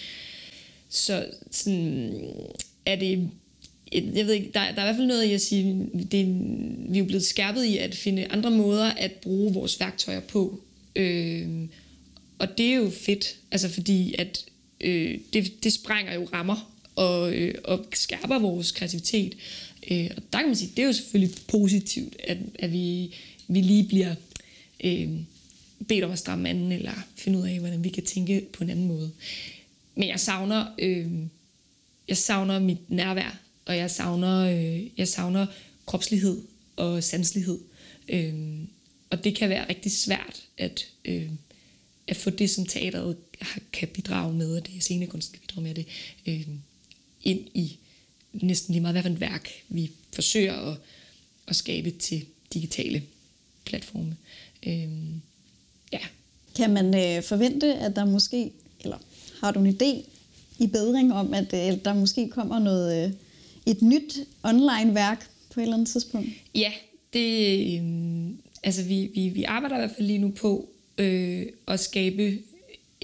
så 0.90 1.26
sådan, 1.52 2.14
er 2.86 2.96
det 2.96 3.30
jeg 3.92 4.26
ved 4.26 4.34
ikke, 4.34 4.52
der, 4.54 4.60
der 4.60 4.60
er 4.60 4.70
i 4.70 4.86
hvert 4.86 4.96
fald 4.96 5.08
noget 5.08 5.24
i 5.24 5.34
at 5.34 5.42
sige, 5.42 5.90
det, 6.12 6.26
vi 6.90 6.98
er 6.98 7.00
jo 7.00 7.06
blevet 7.06 7.26
skærpet 7.26 7.64
i 7.64 7.78
at 7.78 7.96
finde 7.96 8.28
andre 8.28 8.52
måder 8.52 8.86
at 8.86 9.12
bruge 9.12 9.54
vores 9.54 9.80
værktøjer 9.80 10.20
på. 10.20 10.60
Øh, 10.96 11.48
og 12.40 12.58
det 12.58 12.66
er 12.66 12.76
jo 12.76 12.90
fedt, 12.90 13.36
altså 13.52 13.70
fordi 13.70 14.16
at 14.18 14.46
øh, 14.82 15.18
det, 15.34 15.64
det 15.64 15.74
sprænger 15.74 16.14
jo 16.14 16.28
rammer 16.34 16.75
og, 16.96 17.34
øh, 17.34 17.56
og 17.64 17.86
skærper 17.94 18.40
vores 18.40 18.72
kreativitet. 18.72 19.36
Øh, 19.92 20.10
og 20.18 20.24
der 20.34 20.40
kan 20.40 20.48
man 20.48 20.56
sige, 20.56 20.72
det 20.76 20.82
er 20.82 20.88
jo 20.88 20.94
selvfølgelig 20.94 21.36
positivt, 21.48 22.16
at, 22.24 22.38
at 22.60 22.72
vi, 22.72 23.16
vi 23.48 23.62
lige 23.62 23.84
bliver 23.84 24.16
øh, 24.84 25.10
bedt 25.88 26.04
om 26.04 26.12
at 26.12 26.20
stramme 26.20 26.50
anden, 26.50 26.72
eller 26.72 26.94
finde 27.16 27.40
ud 27.40 27.48
af, 27.48 27.60
hvordan 27.60 27.84
vi 27.84 27.90
kan 27.90 28.04
tænke 28.04 28.46
på 28.54 28.64
en 28.64 28.70
anden 28.70 28.88
måde. 28.88 29.12
Men 29.96 30.10
jeg 30.10 30.20
savner, 30.20 30.66
øh, 30.80 31.12
jeg 32.08 32.18
savner 32.18 32.60
mit 32.60 32.90
nærvær, 32.90 33.40
og 33.66 33.78
jeg 33.78 33.92
savner, 33.92 34.40
øh, 34.40 34.88
jeg 34.98 35.08
savner 35.08 35.46
kropslighed 35.86 36.42
og 36.76 37.04
sanslighed. 37.04 37.60
Øh, 38.10 38.34
og 39.10 39.24
det 39.24 39.36
kan 39.36 39.50
være 39.50 39.70
rigtig 39.70 39.92
svært 39.92 40.44
at, 40.58 40.88
øh, 41.06 41.30
at 42.08 42.16
få 42.16 42.30
det, 42.30 42.50
som 42.50 42.66
teateret 42.66 43.18
kan 43.74 43.88
bidrage 43.88 44.34
med, 44.34 44.58
og 44.58 44.68
det 44.68 44.84
scenekunsten 44.84 45.40
kan 45.40 45.42
bidrage 45.48 45.64
med 45.64 45.76
det, 45.76 45.86
øh, 46.26 46.48
ind 47.26 47.40
i 47.54 47.78
næsten 48.34 48.74
lige 48.74 48.82
meget, 48.82 48.94
hvad 48.94 49.04
for 49.04 49.10
et 49.10 49.20
værk 49.20 49.50
vi 49.70 49.92
forsøger 50.14 50.54
at, 50.54 50.78
at 51.48 51.56
skabe 51.56 51.92
til 51.92 52.26
digitale 52.54 53.04
platforme. 53.66 54.18
Øh, 54.68 54.90
ja. 55.94 56.00
Kan 56.56 56.74
man 56.74 56.86
øh, 56.86 57.24
forvente, 57.24 57.76
at 57.76 57.96
der 57.96 58.06
måske, 58.06 58.52
eller 58.80 58.98
har 59.42 59.52
du 59.52 59.60
en 59.60 59.78
idé 59.82 60.10
i 60.60 60.68
bedring 60.68 61.14
om, 61.14 61.34
at 61.34 61.54
øh, 61.54 61.84
der 61.86 61.94
måske 61.94 62.30
kommer 62.30 62.60
noget, 62.60 63.06
øh, 63.06 63.14
et 63.66 63.82
nyt 63.82 64.20
online-værk 64.44 65.30
på 65.54 65.60
et 65.60 65.64
eller 65.64 65.74
andet 65.74 65.88
tidspunkt? 65.88 66.30
Ja, 66.56 66.72
det, 67.14 67.80
øh, 67.80 68.30
altså 68.64 68.84
vi, 68.84 69.12
vi, 69.16 69.30
vi 69.30 69.44
arbejder 69.44 69.76
i 69.76 69.80
hvert 69.80 69.96
fald 69.96 70.08
lige 70.08 70.20
nu 70.20 70.30
på 70.30 70.70
øh, 70.98 71.46
at 71.68 71.80
skabe 71.80 72.24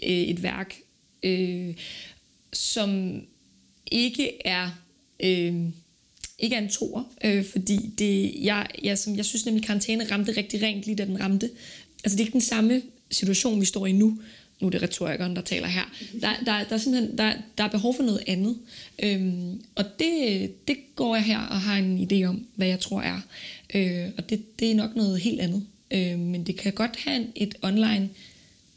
øh, 0.04 0.10
et 0.10 0.44
værk, 0.44 0.76
øh, 1.24 1.76
som 2.54 3.22
ikke 3.91 4.48
er 4.48 4.70
øh, 5.20 5.56
ikke 6.41 6.56
er 6.56 6.62
en 6.62 6.70
tor, 6.70 7.08
øh, 7.24 7.46
fordi 7.46 7.78
det, 7.98 8.34
jeg, 8.41 8.67
jeg, 8.84 8.98
som, 8.98 9.15
jeg 9.15 9.26
synes 9.26 9.46
nemlig, 9.46 9.63
at 9.63 9.67
karantæne 9.67 10.12
ramte 10.12 10.38
rigtig 10.38 10.62
rent 10.62 10.86
lige 10.86 10.96
da 10.96 11.06
den 11.06 11.20
ramte. 11.20 11.50
Altså 12.04 12.17
det 12.17 12.24
er 12.24 12.26
ikke 12.26 12.34
den 12.34 12.41
samme 12.41 12.82
situation, 13.12 13.62
vi 13.62 13.65
står 13.65 13.86
i 13.86 13.91
nu. 13.91 14.20
Nu 14.60 14.67
er 14.67 14.72
det 14.72 14.82
retorikeren, 14.82 15.36
der 15.36 15.41
taler 15.41 15.67
her. 15.67 15.94
Der, 16.22 16.34
der, 16.46 16.63
der, 16.63 16.76
er 16.76 16.78
simpelthen 16.78 17.17
der, 17.17 17.34
der 17.58 17.63
er 17.63 17.67
behov 17.67 17.96
for 17.96 18.04
noget 18.04 18.24
andet. 18.28 18.58
Øhm, 19.04 19.62
og 19.76 19.86
det, 20.00 20.67
det 20.67 20.78
går 20.96 21.15
jeg 21.15 21.24
her 21.24 21.39
og 21.39 21.62
har 21.62 21.78
en 21.78 22.08
idé 22.12 22.24
om, 22.26 22.46
hvad 22.56 22.67
jeg 22.67 22.80
tror 22.80 23.02
er. 23.02 23.22
Øh, 23.74 24.10
og 24.17 24.30
det, 24.30 24.60
det 24.60 24.72
er 24.72 24.76
nok 24.76 24.96
noget 24.96 25.20
helt 25.20 25.41
andet. 25.41 25.65
Øh, 25.91 26.20
men 26.20 26.44
det 26.44 26.58
kan 26.58 26.74
godt 26.74 26.96
have 26.96 27.28
et 27.36 27.56
online 27.62 28.10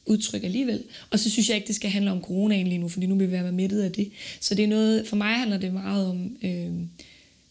udtryk 0.07 0.45
alligevel. 0.45 0.83
Og 1.11 1.19
så 1.19 1.31
synes 1.31 1.49
jeg 1.49 1.57
ikke, 1.57 1.67
det 1.67 1.77
skal 1.77 1.91
handle 1.91 2.11
om 2.11 2.23
coronaen 2.23 2.67
lige 2.67 2.79
nu, 2.79 2.89
fordi 2.89 3.07
nu 3.07 3.15
vil 3.15 3.27
vi 3.27 3.33
være 3.33 3.53
midtet 3.53 3.83
af 3.83 3.93
det. 3.93 4.11
Så 4.41 4.55
det 4.55 4.63
er 4.65 4.69
noget, 4.69 5.09
for 5.09 5.17
mig 5.17 5.35
handler 5.35 5.59
det 5.59 5.73
meget 5.73 6.07
om 6.07 6.37
øh, 6.43 6.71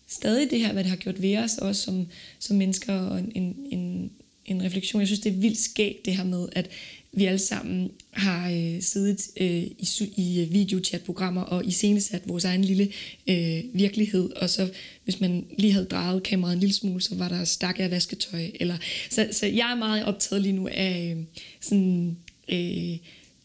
stadig 0.08 0.52
det 0.52 0.60
her, 0.60 0.74
hvad 0.74 0.84
det 0.84 0.90
har 0.90 0.98
gjort 0.98 1.22
ved 1.22 1.38
os, 1.38 1.58
også 1.58 1.82
som, 1.82 2.08
som 2.40 2.58
mennesker, 2.58 2.94
og 2.94 3.20
en, 3.20 3.56
en, 3.72 4.12
en 4.46 4.64
refleksion. 4.64 5.00
Jeg 5.00 5.08
synes, 5.08 5.20
det 5.20 5.32
er 5.32 5.38
vildt 5.38 5.60
skægt 5.60 6.06
det 6.06 6.16
her 6.16 6.24
med, 6.24 6.48
at 6.52 6.70
vi 7.12 7.26
alle 7.26 7.40
sammen 7.40 7.92
har 8.12 8.50
øh, 8.50 8.82
siddet 8.82 9.30
øh, 9.38 9.64
i, 9.64 9.88
i 10.16 10.42
øh, 10.42 10.54
videochatprogrammer 10.54 11.42
og 11.42 11.66
iscenesat 11.66 12.22
vores 12.28 12.46
egen 12.46 12.64
lille 12.64 12.90
øh, 13.28 13.64
virkelighed, 13.74 14.30
og 14.30 14.50
så 14.50 14.70
hvis 15.04 15.20
man 15.20 15.46
lige 15.58 15.74
havde 15.74 15.86
drejet 15.86 16.24
kameraet 16.24 16.54
en 16.54 16.60
lille 16.60 16.76
smule, 16.76 17.02
så 17.02 17.16
var 17.16 17.30
der 17.30 17.44
stak 17.44 17.80
af 17.80 17.92
vasketøj. 17.92 18.52
Eller, 18.60 18.78
så, 19.10 19.28
så 19.32 19.46
jeg 19.46 19.72
er 19.72 19.76
meget 19.76 20.06
optaget 20.06 20.42
lige 20.42 20.54
nu 20.54 20.68
af 20.72 21.16
øh, 21.18 21.24
sådan, 21.62 22.18
øh, 22.50 22.98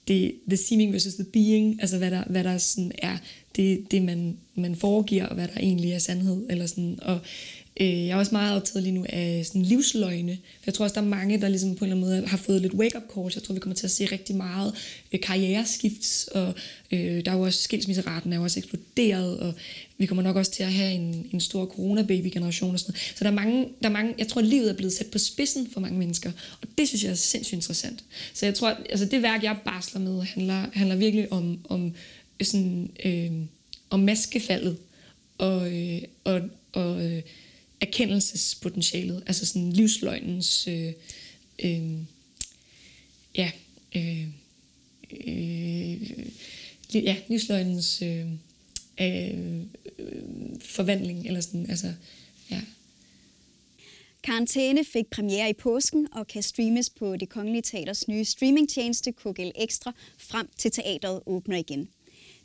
det, 0.08 0.34
the 0.48 0.56
seeming 0.56 0.92
versus 0.92 1.14
the 1.14 1.24
being, 1.24 1.80
altså 1.80 1.98
hvad 1.98 2.10
der, 2.10 2.24
hvad 2.26 2.44
der 2.44 2.58
sådan 2.58 2.92
er 2.98 3.16
det, 3.56 3.90
det 3.90 4.02
man, 4.02 4.36
man 4.54 4.76
foregiver, 4.76 5.26
og 5.26 5.34
hvad 5.34 5.48
der 5.48 5.60
egentlig 5.60 5.92
er 5.92 5.98
sandhed. 5.98 6.46
Eller 6.50 6.66
sådan, 6.66 6.98
og 7.02 7.14
Øh, 7.14 7.20
Øh, 7.80 8.06
jeg 8.06 8.08
er 8.08 8.16
også 8.16 8.34
meget 8.34 8.56
optaget 8.56 8.82
lige 8.82 8.94
nu 8.94 9.06
af 9.08 9.46
sådan 9.46 9.62
livsløgne. 9.62 10.38
For 10.56 10.62
jeg 10.66 10.74
tror 10.74 10.84
også, 10.84 10.94
der 10.94 11.00
er 11.00 11.06
mange, 11.06 11.40
der 11.40 11.48
ligesom 11.48 11.74
på 11.74 11.84
en 11.84 11.90
eller 11.90 12.06
anden 12.06 12.20
måde 12.20 12.28
har 12.28 12.36
fået 12.36 12.62
lidt 12.62 12.74
wake-up 12.74 13.02
calls. 13.14 13.34
Jeg 13.34 13.42
tror, 13.42 13.54
vi 13.54 13.60
kommer 13.60 13.76
til 13.76 13.86
at 13.86 13.90
se 13.90 14.04
rigtig 14.06 14.36
meget 14.36 14.74
øh, 15.12 15.20
karriereskift, 15.20 15.98
karriereskifts, 15.98 16.28
og 16.28 16.54
øh, 16.92 17.24
der 17.24 17.30
er 17.30 17.36
jo 17.36 17.42
også 17.42 17.62
skilsmisseraten 17.62 18.32
er 18.32 18.36
jo 18.36 18.42
også 18.42 18.60
eksploderet, 18.60 19.38
og 19.38 19.54
vi 19.98 20.06
kommer 20.06 20.22
nok 20.22 20.36
også 20.36 20.52
til 20.52 20.62
at 20.62 20.72
have 20.72 20.92
en, 20.92 21.26
en 21.32 21.40
stor 21.40 21.66
corona-baby-generation 21.66 22.72
og 22.72 22.80
sådan 22.80 22.92
noget. 22.92 23.12
Så 23.16 23.24
der 23.24 23.30
er, 23.30 23.34
mange, 23.34 23.68
der 23.82 23.88
er 23.88 23.92
mange, 23.92 24.14
jeg 24.18 24.28
tror, 24.28 24.40
at 24.40 24.46
livet 24.46 24.70
er 24.70 24.74
blevet 24.74 24.92
sat 24.92 25.06
på 25.06 25.18
spidsen 25.18 25.68
for 25.72 25.80
mange 25.80 25.98
mennesker, 25.98 26.32
og 26.60 26.68
det 26.78 26.88
synes 26.88 27.04
jeg 27.04 27.10
er 27.10 27.14
sindssygt 27.14 27.54
interessant. 27.54 28.04
Så 28.34 28.46
jeg 28.46 28.54
tror, 28.54 28.68
altså 28.90 29.04
det 29.04 29.22
værk, 29.22 29.42
jeg 29.42 29.56
barsler 29.64 30.00
med, 30.00 30.22
handler, 30.22 30.66
handler 30.72 30.96
virkelig 30.96 31.32
om, 31.32 31.58
om 31.68 31.94
sådan, 32.42 32.90
øh, 33.04 33.32
om 33.90 34.00
maskefaldet, 34.00 34.76
og, 35.38 35.72
øh, 35.76 36.02
og, 36.24 36.40
og 36.72 37.04
øh, 37.04 37.22
erkendelsespotentialet, 37.80 39.22
altså 39.26 39.46
sådan 39.46 39.72
livsløgnens, 39.72 40.68
øh, 40.68 40.92
øh, 41.64 41.98
ja, 43.34 43.50
øh, 43.96 44.26
øh, 45.26 46.10
ja, 46.94 47.16
livsløgnens 47.28 48.02
øh, 48.02 48.26
øh, 49.00 49.62
forvandling, 50.60 51.26
eller 51.26 51.40
sådan, 51.40 51.70
altså, 51.70 51.92
ja. 52.50 52.60
Karantæne 54.22 54.84
fik 54.84 55.06
premiere 55.06 55.50
i 55.50 55.52
påsken 55.52 56.08
og 56.12 56.26
kan 56.26 56.42
streames 56.42 56.90
på 56.90 57.16
Det 57.16 57.28
Kongelige 57.28 57.62
Teaters 57.62 58.08
nye 58.08 58.24
streamingtjeneste 58.24 59.12
KGL 59.12 59.50
Extra 59.54 59.92
frem 60.18 60.48
til 60.56 60.70
teateret 60.70 61.22
åbner 61.26 61.56
igen. 61.56 61.88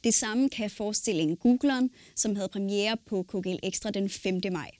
Det 0.04 0.13
samme 0.13 0.50
kan 0.50 0.69
forestillingen 0.69 1.38
Googleren, 1.38 1.89
som 2.15 2.36
havde 2.36 2.48
premiere 2.48 2.98
på 3.06 3.24
KGL 3.24 3.60
Extra 3.63 3.91
den 3.91 4.10
5. 4.10 4.41
maj. 4.52 4.72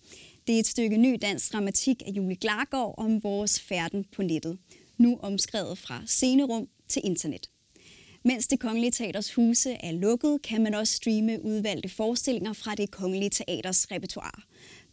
Det 0.47 0.56
er 0.56 0.60
et 0.60 0.67
stykke 0.67 0.97
ny 0.97 1.17
dansk 1.21 1.53
dramatik 1.53 2.03
af 2.06 2.12
Julie 2.12 2.36
Glargaard 2.36 2.93
om 2.97 3.23
vores 3.23 3.60
færden 3.60 4.06
på 4.15 4.23
nettet. 4.23 4.58
Nu 4.97 5.17
omskrevet 5.21 5.77
fra 5.77 6.01
scenerum 6.06 6.67
til 6.88 7.01
internet. 7.06 7.49
Mens 8.25 8.47
det 8.47 8.60
Kongelige 8.60 8.91
Teaters 8.91 9.34
huse 9.34 9.71
er 9.71 9.91
lukket, 9.91 10.41
kan 10.41 10.63
man 10.63 10.73
også 10.73 10.93
streame 10.93 11.45
udvalgte 11.45 11.89
forestillinger 11.89 12.53
fra 12.53 12.75
det 12.75 12.91
Kongelige 12.91 13.29
Teaters 13.29 13.91
repertoire. 13.91 14.41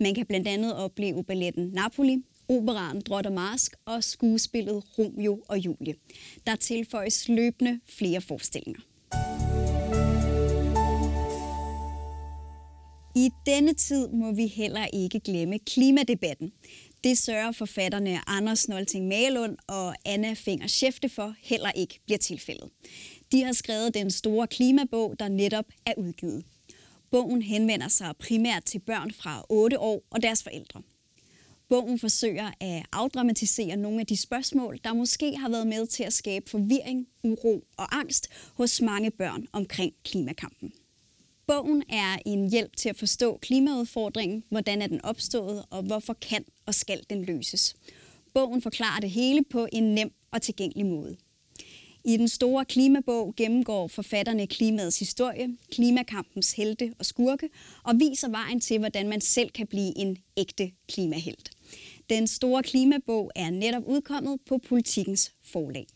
Man 0.01 0.15
kan 0.15 0.27
blandt 0.27 0.49
andet 0.49 0.77
opleve 0.77 1.25
balletten 1.25 1.71
Napoli, 1.73 2.17
operaen 2.49 3.01
Drot 3.01 3.27
og 3.27 3.33
Mask 3.33 3.75
og 3.85 4.05
skuespillet 4.05 4.99
Romeo 4.99 5.43
og 5.49 5.59
Julie. 5.59 5.95
Der 6.47 6.57
tilføjes 6.57 7.29
løbende 7.29 7.81
flere 7.89 8.21
forestillinger. 8.21 8.81
I 13.15 13.31
denne 13.47 13.75
tid 13.75 14.09
må 14.09 14.33
vi 14.33 14.47
heller 14.47 14.87
ikke 14.87 15.21
glemme 15.21 15.59
klimadebatten. 15.59 16.53
Det 17.05 17.19
sørger 17.19 17.53
forfatterne 17.53 18.21
Anders 18.27 18.69
Nolting 18.69 19.09
Malund 19.09 19.57
og 19.67 19.95
Anna 20.05 20.33
Finger 20.33 20.67
Schæfte 20.67 21.09
for 21.09 21.35
heller 21.39 21.71
ikke 21.71 22.01
bliver 22.05 22.19
tilfældet. 22.19 22.71
De 23.33 23.45
har 23.45 23.53
skrevet 23.53 23.95
den 23.95 24.11
store 24.11 24.47
klimabog, 24.47 25.15
der 25.19 25.29
netop 25.29 25.65
er 25.87 25.93
udgivet. 25.97 26.45
Bogen 27.11 27.43
henvender 27.43 27.89
sig 27.89 28.15
primært 28.19 28.65
til 28.65 28.79
børn 28.79 29.11
fra 29.13 29.45
8 29.49 29.79
år 29.79 30.03
og 30.11 30.23
deres 30.23 30.43
forældre. 30.43 30.83
Bogen 31.69 31.99
forsøger 31.99 32.51
at 32.61 32.87
afdramatisere 32.93 33.77
nogle 33.77 34.01
af 34.01 34.07
de 34.07 34.17
spørgsmål, 34.17 34.79
der 34.85 34.93
måske 34.93 35.37
har 35.37 35.49
været 35.49 35.67
med 35.67 35.87
til 35.87 36.03
at 36.03 36.13
skabe 36.13 36.51
forvirring, 36.51 37.07
uro 37.25 37.65
og 37.77 37.99
angst 37.99 38.29
hos 38.55 38.81
mange 38.81 39.11
børn 39.11 39.47
omkring 39.53 39.93
klimakampen. 40.05 40.73
Bogen 41.51 41.83
er 41.89 42.19
en 42.27 42.51
hjælp 42.51 42.77
til 42.77 42.89
at 42.89 42.97
forstå 42.97 43.39
klimaudfordringen, 43.43 44.45
hvordan 44.49 44.83
er 44.83 44.87
den 44.87 45.05
opstået, 45.05 45.65
og 45.71 45.83
hvorfor 45.83 46.13
kan 46.13 46.45
og 46.67 46.75
skal 46.75 47.01
den 47.11 47.25
løses. 47.25 47.77
Bogen 48.35 48.63
forklarer 48.63 49.01
det 49.01 49.11
hele 49.11 49.45
på 49.45 49.67
en 49.73 49.95
nem 49.95 50.13
og 50.31 50.43
tilgængelig 50.43 50.87
måde. 50.87 51.17
I 52.05 52.17
den 52.17 52.29
store 52.29 52.65
klimabog 52.65 53.35
gennemgår 53.37 53.89
forfatterne 53.89 54.47
klimaets 54.47 54.99
historie, 54.99 55.49
klimakampens 55.73 56.53
helte 56.53 56.95
og 56.99 57.07
skurke, 57.07 57.49
og 57.83 57.95
viser 58.01 58.29
vejen 58.29 58.61
til, 58.61 58.79
hvordan 58.79 59.09
man 59.09 59.21
selv 59.21 59.51
kan 59.51 59.67
blive 59.67 59.99
en 59.99 60.19
ægte 60.37 60.73
klimahelt. 60.89 61.51
Den 62.11 62.27
store 62.27 62.63
klimabog 62.63 63.31
er 63.37 63.51
netop 63.51 63.83
udkommet 63.87 64.41
på 64.47 64.59
Politikens 64.59 65.33
forlag. 65.43 65.87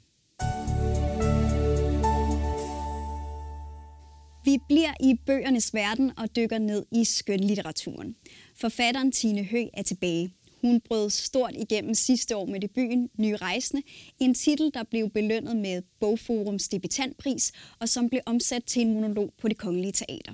Vi 4.44 4.58
bliver 4.68 4.94
i 5.00 5.14
bøgernes 5.26 5.74
verden 5.74 6.12
og 6.16 6.36
dykker 6.36 6.58
ned 6.58 6.86
i 6.92 7.04
skønlitteraturen. 7.04 8.16
Forfatteren 8.56 9.12
Tine 9.12 9.44
Hø 9.44 9.64
er 9.74 9.82
tilbage. 9.82 10.34
Hun 10.60 10.80
brød 10.80 11.10
stort 11.10 11.54
igennem 11.54 11.94
sidste 11.94 12.36
år 12.36 12.46
med 12.46 12.60
debuten 12.60 13.10
Nye 13.18 13.36
Rejsende, 13.36 13.82
en 14.20 14.34
titel, 14.34 14.70
der 14.74 14.82
blev 14.82 15.10
belønnet 15.10 15.56
med 15.56 15.82
Bogforums 16.00 16.68
debutantpris, 16.68 17.52
og 17.80 17.88
som 17.88 18.08
blev 18.08 18.20
omsat 18.26 18.64
til 18.64 18.82
en 18.82 18.94
monolog 18.94 19.32
på 19.40 19.48
det 19.48 19.58
kongelige 19.58 19.92
teater. 19.92 20.32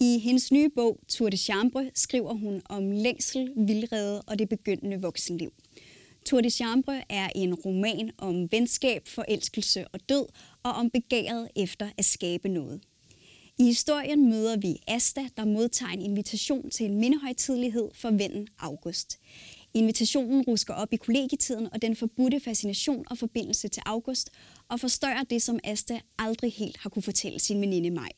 I 0.00 0.18
hendes 0.18 0.52
nye 0.52 0.68
bog, 0.76 1.00
Tour 1.08 1.28
de 1.28 1.36
Chambre, 1.36 1.90
skriver 1.94 2.34
hun 2.34 2.62
om 2.64 2.90
længsel, 2.90 3.52
vildrede 3.56 4.22
og 4.22 4.38
det 4.38 4.48
begyndende 4.48 5.02
voksenliv. 5.02 5.52
Tour 6.26 6.40
de 6.40 6.50
Chambre 6.50 7.02
er 7.08 7.28
en 7.34 7.54
roman 7.54 8.10
om 8.18 8.52
venskab, 8.52 9.08
forelskelse 9.08 9.88
og 9.88 10.00
død, 10.08 10.26
og 10.62 10.72
om 10.72 10.90
begæret 10.90 11.48
efter 11.56 11.88
at 11.98 12.04
skabe 12.04 12.48
noget. 12.48 12.80
I 13.58 13.64
historien 13.64 14.30
møder 14.30 14.56
vi 14.56 14.76
Asta, 14.86 15.28
der 15.36 15.44
modtager 15.44 15.92
en 15.92 16.02
invitation 16.02 16.70
til 16.70 16.86
en 16.86 16.98
mindehøjtidlighed 17.00 17.88
for 17.94 18.10
vennen 18.10 18.48
August. 18.58 19.18
Invitationen 19.74 20.42
rusker 20.42 20.74
op 20.74 20.92
i 20.92 20.96
kollegietiden 20.96 21.68
og 21.72 21.82
den 21.82 21.96
forbudte 21.96 22.40
fascination 22.40 23.04
og 23.10 23.18
forbindelse 23.18 23.68
til 23.68 23.82
August, 23.86 24.30
og 24.68 24.80
forstørrer 24.80 25.22
det, 25.22 25.42
som 25.42 25.58
Asta 25.64 26.00
aldrig 26.18 26.52
helt 26.52 26.76
har 26.76 26.90
kunne 26.90 27.02
fortælle 27.02 27.38
sin 27.38 27.60
veninde 27.60 27.90
Maj. 27.90 28.10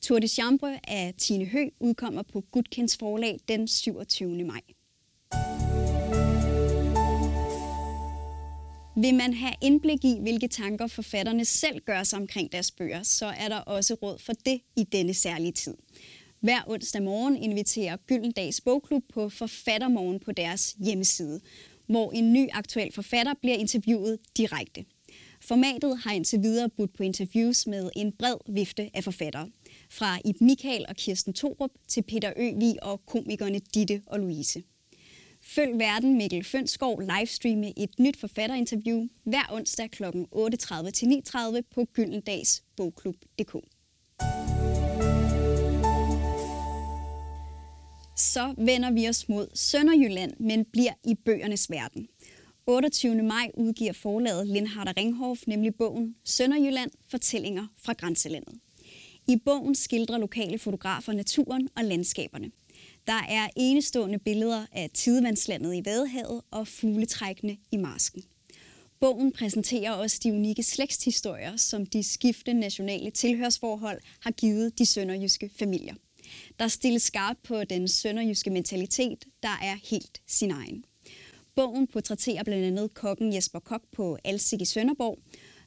Tour 0.00 0.18
de 0.18 0.28
Chambre 0.28 0.90
af 0.90 1.14
Tine 1.18 1.44
Hø 1.44 1.68
udkommer 1.80 2.22
på 2.22 2.40
Gudkens 2.40 2.96
forlag 2.96 3.40
den 3.48 3.68
27. 3.68 4.44
maj. 4.44 4.60
Vil 8.98 9.14
man 9.14 9.32
have 9.34 9.54
indblik 9.62 10.04
i, 10.04 10.18
hvilke 10.20 10.48
tanker 10.48 10.86
forfatterne 10.86 11.44
selv 11.44 11.80
gør 11.80 12.02
sig 12.02 12.18
omkring 12.18 12.52
deres 12.52 12.70
bøger, 12.70 13.02
så 13.02 13.26
er 13.26 13.48
der 13.48 13.56
også 13.56 13.94
råd 13.94 14.18
for 14.18 14.32
det 14.32 14.60
i 14.76 14.84
denne 14.84 15.14
særlige 15.14 15.52
tid. 15.52 15.74
Hver 16.40 16.60
onsdag 16.66 17.02
morgen 17.02 17.36
inviterer 17.36 17.96
Gyldendags 17.96 18.60
Bogklub 18.60 19.02
på 19.14 19.28
Forfattermorgen 19.28 20.20
på 20.20 20.32
deres 20.32 20.76
hjemmeside, 20.78 21.40
hvor 21.86 22.12
en 22.12 22.32
ny 22.32 22.48
aktuel 22.52 22.92
forfatter 22.92 23.34
bliver 23.40 23.56
interviewet 23.56 24.18
direkte. 24.36 24.84
Formatet 25.40 25.98
har 25.98 26.12
indtil 26.12 26.42
videre 26.42 26.68
budt 26.68 26.96
på 26.96 27.02
interviews 27.02 27.66
med 27.66 27.90
en 27.96 28.12
bred 28.12 28.36
vifte 28.48 28.90
af 28.94 29.04
forfattere. 29.04 29.48
Fra 29.90 30.18
Ib 30.24 30.40
Michael 30.40 30.84
og 30.88 30.96
Kirsten 30.96 31.32
Torup 31.32 31.70
til 31.88 32.02
Peter 32.02 32.32
Øvig 32.36 32.82
og 32.82 33.06
komikerne 33.06 33.58
Ditte 33.58 34.02
og 34.06 34.20
Louise. 34.20 34.62
Følg 35.48 35.78
verden 35.78 36.16
Mikkel 36.16 36.44
Fønsskov 36.44 37.00
livestreame 37.00 37.72
et 37.78 37.98
nyt 37.98 38.16
forfatterinterview 38.16 39.06
hver 39.24 39.52
onsdag 39.52 39.90
kl. 39.90 40.04
8.30-9.30 40.04 41.60
på 41.74 41.84
gyldendagsbogklub.dk. 41.92 43.52
Så 48.16 48.54
vender 48.58 48.90
vi 48.90 49.08
os 49.08 49.28
mod 49.28 49.48
Sønderjylland, 49.54 50.32
men 50.40 50.64
bliver 50.64 50.92
i 51.04 51.14
bøgernes 51.14 51.70
verden. 51.70 52.08
28. 52.66 53.22
maj 53.22 53.50
udgiver 53.54 53.92
forlaget 53.92 54.46
Lindhardt 54.46 54.92
Ringhof 54.96 55.38
nemlig 55.46 55.74
bogen 55.74 56.16
Sønderjylland– 56.24 56.90
Fortællinger 57.10 57.66
fra 57.78 57.92
grænselandet. 57.92 58.54
I 59.28 59.36
bogen 59.44 59.74
skildrer 59.74 60.18
lokale 60.18 60.58
fotografer 60.58 61.12
naturen 61.12 61.68
og 61.76 61.84
landskaberne. 61.84 62.50
Der 63.06 63.22
er 63.28 63.48
enestående 63.56 64.18
billeder 64.18 64.66
af 64.72 64.90
tidevandslandet 64.94 65.74
i 65.74 65.84
Vadehavet 65.84 66.42
og 66.50 66.68
fugletrækkende 66.68 67.56
i 67.72 67.76
marsken. 67.76 68.22
Bogen 69.00 69.32
præsenterer 69.32 69.92
også 69.92 70.20
de 70.22 70.32
unikke 70.32 70.62
slægtshistorier, 70.62 71.56
som 71.56 71.86
de 71.86 72.02
skiftende 72.02 72.60
nationale 72.60 73.10
tilhørsforhold 73.10 74.00
har 74.20 74.30
givet 74.30 74.78
de 74.78 74.86
sønderjyske 74.86 75.50
familier. 75.58 75.94
Der 76.58 76.68
stilles 76.68 77.02
skarpt 77.02 77.42
på 77.42 77.64
den 77.64 77.88
sønderjyske 77.88 78.50
mentalitet, 78.50 79.24
der 79.42 79.58
er 79.62 79.76
helt 79.90 80.22
sin 80.26 80.50
egen. 80.50 80.84
Bogen 81.54 81.86
portrætterer 81.86 82.42
blandt 82.42 82.64
andet 82.64 82.94
kokken 82.94 83.34
Jesper 83.34 83.58
Kok 83.58 83.82
på 83.92 84.18
Alsik 84.24 84.60
i 84.60 84.64
Sønderborg, 84.64 85.18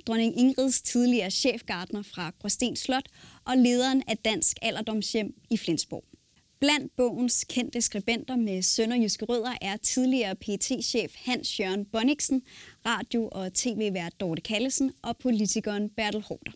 dronning 0.07 0.39
Ingrids 0.39 0.81
tidligere 0.81 1.31
chefgardner 1.31 2.01
fra 2.01 2.31
Gråsten 2.39 2.75
Slot 2.75 3.05
og 3.45 3.57
lederen 3.57 4.03
af 4.07 4.17
Dansk 4.17 4.57
Alderdomshjem 4.61 5.33
i 5.49 5.57
Flensborg. 5.57 6.18
Blandt 6.59 6.95
bogens 6.97 7.45
kendte 7.49 7.81
skribenter 7.81 8.35
med 8.35 8.61
sønderjyske 8.61 9.25
rødder 9.25 9.51
er 9.61 9.77
tidligere 9.77 10.35
pt 10.35 10.71
chef 10.83 11.13
Hans 11.15 11.59
Jørgen 11.59 11.85
Bonniksen, 11.85 12.41
radio- 12.85 13.29
og 13.31 13.53
tv-vært 13.53 14.13
Dorte 14.19 14.41
Kallesen 14.41 14.91
og 15.03 15.17
politikeren 15.17 15.89
Bertel 15.89 16.21
Hårder. 16.21 16.51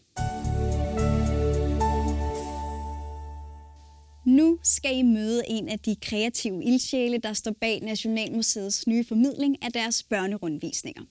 Nu 4.25 4.57
skal 4.63 4.97
I 4.97 5.01
møde 5.01 5.41
en 5.47 5.69
af 5.69 5.79
de 5.79 5.95
kreative 5.95 6.63
ildsjæle, 6.63 7.17
der 7.17 7.33
står 7.33 7.51
bag 7.61 7.79
Nationalmuseets 7.81 8.87
nye 8.87 9.03
formidling 9.03 9.63
af 9.63 9.71
deres 9.71 10.03
børnerundvisninger. 10.03 11.03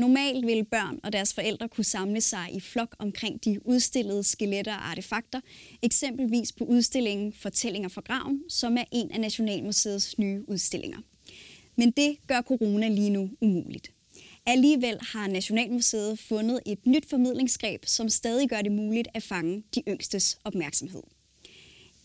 Normalt 0.00 0.46
ville 0.46 0.64
børn 0.64 1.00
og 1.02 1.12
deres 1.12 1.34
forældre 1.34 1.68
kunne 1.68 1.84
samle 1.84 2.20
sig 2.20 2.48
i 2.52 2.60
flok 2.60 2.96
omkring 2.98 3.44
de 3.44 3.66
udstillede 3.66 4.22
skeletter 4.22 4.74
og 4.74 4.90
artefakter, 4.90 5.40
eksempelvis 5.82 6.52
på 6.52 6.64
udstillingen 6.64 7.32
Fortællinger 7.32 7.88
fra 7.88 8.00
graven, 8.00 8.42
som 8.48 8.76
er 8.76 8.84
en 8.92 9.10
af 9.10 9.20
Nationalmuseets 9.20 10.18
nye 10.18 10.44
udstillinger. 10.48 10.98
Men 11.76 11.90
det 11.90 12.16
gør 12.26 12.42
corona 12.42 12.88
lige 12.88 13.10
nu 13.10 13.30
umuligt. 13.40 13.92
Alligevel 14.46 14.98
har 15.00 15.28
Nationalmuseet 15.28 16.18
fundet 16.18 16.60
et 16.66 16.86
nyt 16.86 17.10
formidlingsgreb, 17.10 17.86
som 17.86 18.08
stadig 18.08 18.48
gør 18.48 18.62
det 18.62 18.72
muligt 18.72 19.08
at 19.14 19.22
fange 19.22 19.62
de 19.74 19.82
yngstes 19.88 20.38
opmærksomhed. 20.44 21.02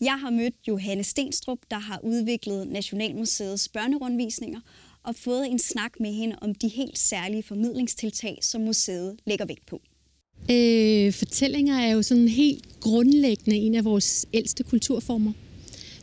Jeg 0.00 0.20
har 0.20 0.30
mødt 0.30 0.54
Johanne 0.68 1.04
Stenstrup, 1.04 1.58
der 1.70 1.78
har 1.78 2.00
udviklet 2.02 2.68
Nationalmuseets 2.68 3.68
børnerundvisninger, 3.68 4.60
og 5.06 5.14
fået 5.14 5.46
en 5.46 5.58
snak 5.58 5.92
med 6.00 6.12
hende 6.12 6.36
om 6.40 6.54
de 6.54 6.68
helt 6.68 6.98
særlige 6.98 7.42
formidlingstiltag, 7.42 8.38
som 8.42 8.60
museet 8.60 9.16
lægger 9.26 9.44
vægt 9.44 9.66
på. 9.66 9.80
Øh, 10.50 11.12
fortællinger 11.12 11.78
er 11.78 11.92
jo 11.92 12.02
sådan 12.02 12.28
helt 12.28 12.80
grundlæggende 12.80 13.56
en 13.56 13.74
af 13.74 13.84
vores 13.84 14.26
ældste 14.32 14.64
kulturformer. 14.64 15.32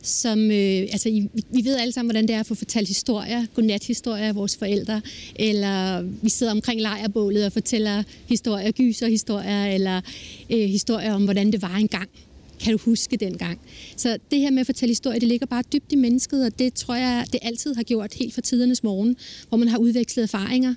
Som, 0.02 0.50
øh, 0.50 0.80
altså, 0.92 1.08
I, 1.08 1.28
vi 1.50 1.64
ved 1.64 1.76
alle 1.76 1.92
sammen, 1.92 2.10
hvordan 2.10 2.28
det 2.28 2.34
er 2.36 2.40
at 2.40 2.46
få 2.46 2.54
fortalt 2.54 2.88
historier, 2.88 3.46
godnathistorier 3.54 4.28
af 4.28 4.34
vores 4.34 4.56
forældre, 4.56 5.02
eller 5.36 6.02
vi 6.02 6.28
sidder 6.28 6.52
omkring 6.52 6.80
lejrbålet 6.80 7.46
og 7.46 7.52
fortæller 7.52 8.02
historier, 8.28 8.70
gyser 8.70 9.08
historier, 9.08 9.66
eller 9.66 10.00
øh, 10.50 10.58
historier 10.58 11.14
om, 11.14 11.24
hvordan 11.24 11.52
det 11.52 11.62
var 11.62 11.76
engang 11.76 12.08
kan 12.60 12.72
du 12.72 12.78
huske 12.84 13.16
dengang? 13.16 13.60
Så 13.96 14.18
det 14.30 14.40
her 14.40 14.50
med 14.50 14.60
at 14.60 14.66
fortælle 14.66 14.90
historie, 14.90 15.20
det 15.20 15.28
ligger 15.28 15.46
bare 15.46 15.62
dybt 15.72 15.92
i 15.92 15.96
mennesket, 15.96 16.46
og 16.46 16.58
det 16.58 16.74
tror 16.74 16.94
jeg, 16.94 17.24
det 17.32 17.40
altid 17.42 17.74
har 17.74 17.82
gjort 17.82 18.14
helt 18.14 18.34
fra 18.34 18.40
tidernes 18.40 18.82
morgen, 18.82 19.16
hvor 19.48 19.58
man 19.58 19.68
har 19.68 19.78
udvekslet 19.78 20.22
erfaringer. 20.22 20.74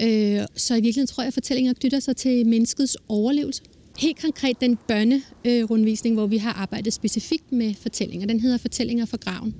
Øh, 0.00 0.40
så 0.56 0.74
i 0.74 0.80
virkeligheden 0.80 1.06
tror 1.06 1.22
jeg, 1.22 1.28
at 1.28 1.34
fortællinger 1.34 1.72
knytter 1.72 2.00
sig 2.00 2.16
til 2.16 2.46
menneskets 2.46 2.96
overlevelse. 3.08 3.62
Helt 3.98 4.20
konkret 4.20 4.60
den 4.60 4.78
børnerundvisning, 4.88 6.14
hvor 6.14 6.26
vi 6.26 6.36
har 6.36 6.52
arbejdet 6.52 6.92
specifikt 6.92 7.52
med 7.52 7.74
fortællinger. 7.74 8.26
Den 8.26 8.40
hedder 8.40 8.58
Fortællinger 8.58 9.04
for 9.04 9.16
graven. 9.16 9.54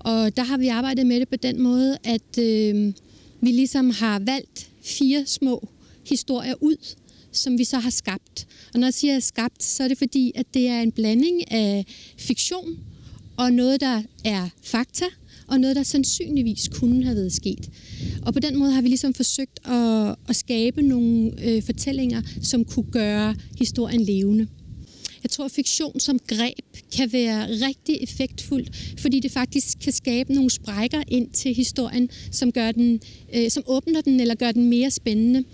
Og 0.00 0.36
der 0.36 0.42
har 0.42 0.58
vi 0.58 0.68
arbejdet 0.68 1.06
med 1.06 1.20
det 1.20 1.28
på 1.28 1.36
den 1.36 1.60
måde, 1.60 1.98
at 2.04 2.38
øh, 2.38 2.92
vi 3.40 3.50
ligesom 3.50 3.90
har 3.90 4.18
valgt 4.18 4.70
fire 4.82 5.26
små 5.26 5.68
historier 6.06 6.54
ud, 6.60 6.76
som 7.38 7.58
vi 7.58 7.64
så 7.64 7.78
har 7.78 7.90
skabt. 7.90 8.46
Og 8.74 8.80
når 8.80 8.86
jeg 8.86 8.94
siger 8.94 9.20
skabt, 9.20 9.62
så 9.62 9.84
er 9.84 9.88
det 9.88 9.98
fordi, 9.98 10.32
at 10.34 10.46
det 10.54 10.68
er 10.68 10.80
en 10.80 10.92
blanding 10.92 11.52
af 11.52 11.86
fiktion 12.18 12.78
og 13.36 13.52
noget, 13.52 13.80
der 13.80 14.02
er 14.24 14.48
fakta, 14.62 15.04
og 15.48 15.60
noget, 15.60 15.76
der 15.76 15.82
sandsynligvis 15.82 16.68
kunne 16.68 17.04
have 17.04 17.16
været 17.16 17.32
sket. 17.32 17.70
Og 18.22 18.32
på 18.32 18.40
den 18.40 18.58
måde 18.58 18.72
har 18.72 18.82
vi 18.82 18.88
ligesom 18.88 19.14
forsøgt 19.14 19.60
at, 19.64 20.14
at 20.28 20.36
skabe 20.36 20.82
nogle 20.82 21.32
øh, 21.44 21.62
fortællinger, 21.62 22.22
som 22.42 22.64
kunne 22.64 22.90
gøre 22.90 23.34
historien 23.58 24.00
levende. 24.00 24.46
Jeg 25.26 25.30
tror, 25.30 25.44
at 25.44 25.50
fiktion 25.50 26.00
som 26.00 26.18
greb 26.18 26.76
kan 26.96 27.12
være 27.12 27.46
rigtig 27.66 28.02
effektfuldt, 28.02 28.70
fordi 28.98 29.20
det 29.20 29.32
faktisk 29.32 29.78
kan 29.84 29.92
skabe 29.92 30.32
nogle 30.32 30.50
sprækker 30.50 31.02
ind 31.08 31.30
til 31.30 31.54
historien, 31.54 32.10
som, 32.32 32.52
gør 32.52 32.72
den, 32.72 33.00
øh, 33.34 33.50
som 33.50 33.62
åbner 33.66 34.00
den 34.00 34.20
eller 34.20 34.34
gør 34.34 34.52
den 34.52 34.68
mere 34.68 34.90
spændende. 34.90 35.44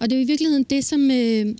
Og 0.00 0.10
det 0.10 0.18
er 0.18 0.22
i 0.22 0.24
virkeligheden 0.24 0.62
det, 0.62 0.84
som, 0.84 1.10
øh, 1.10 1.54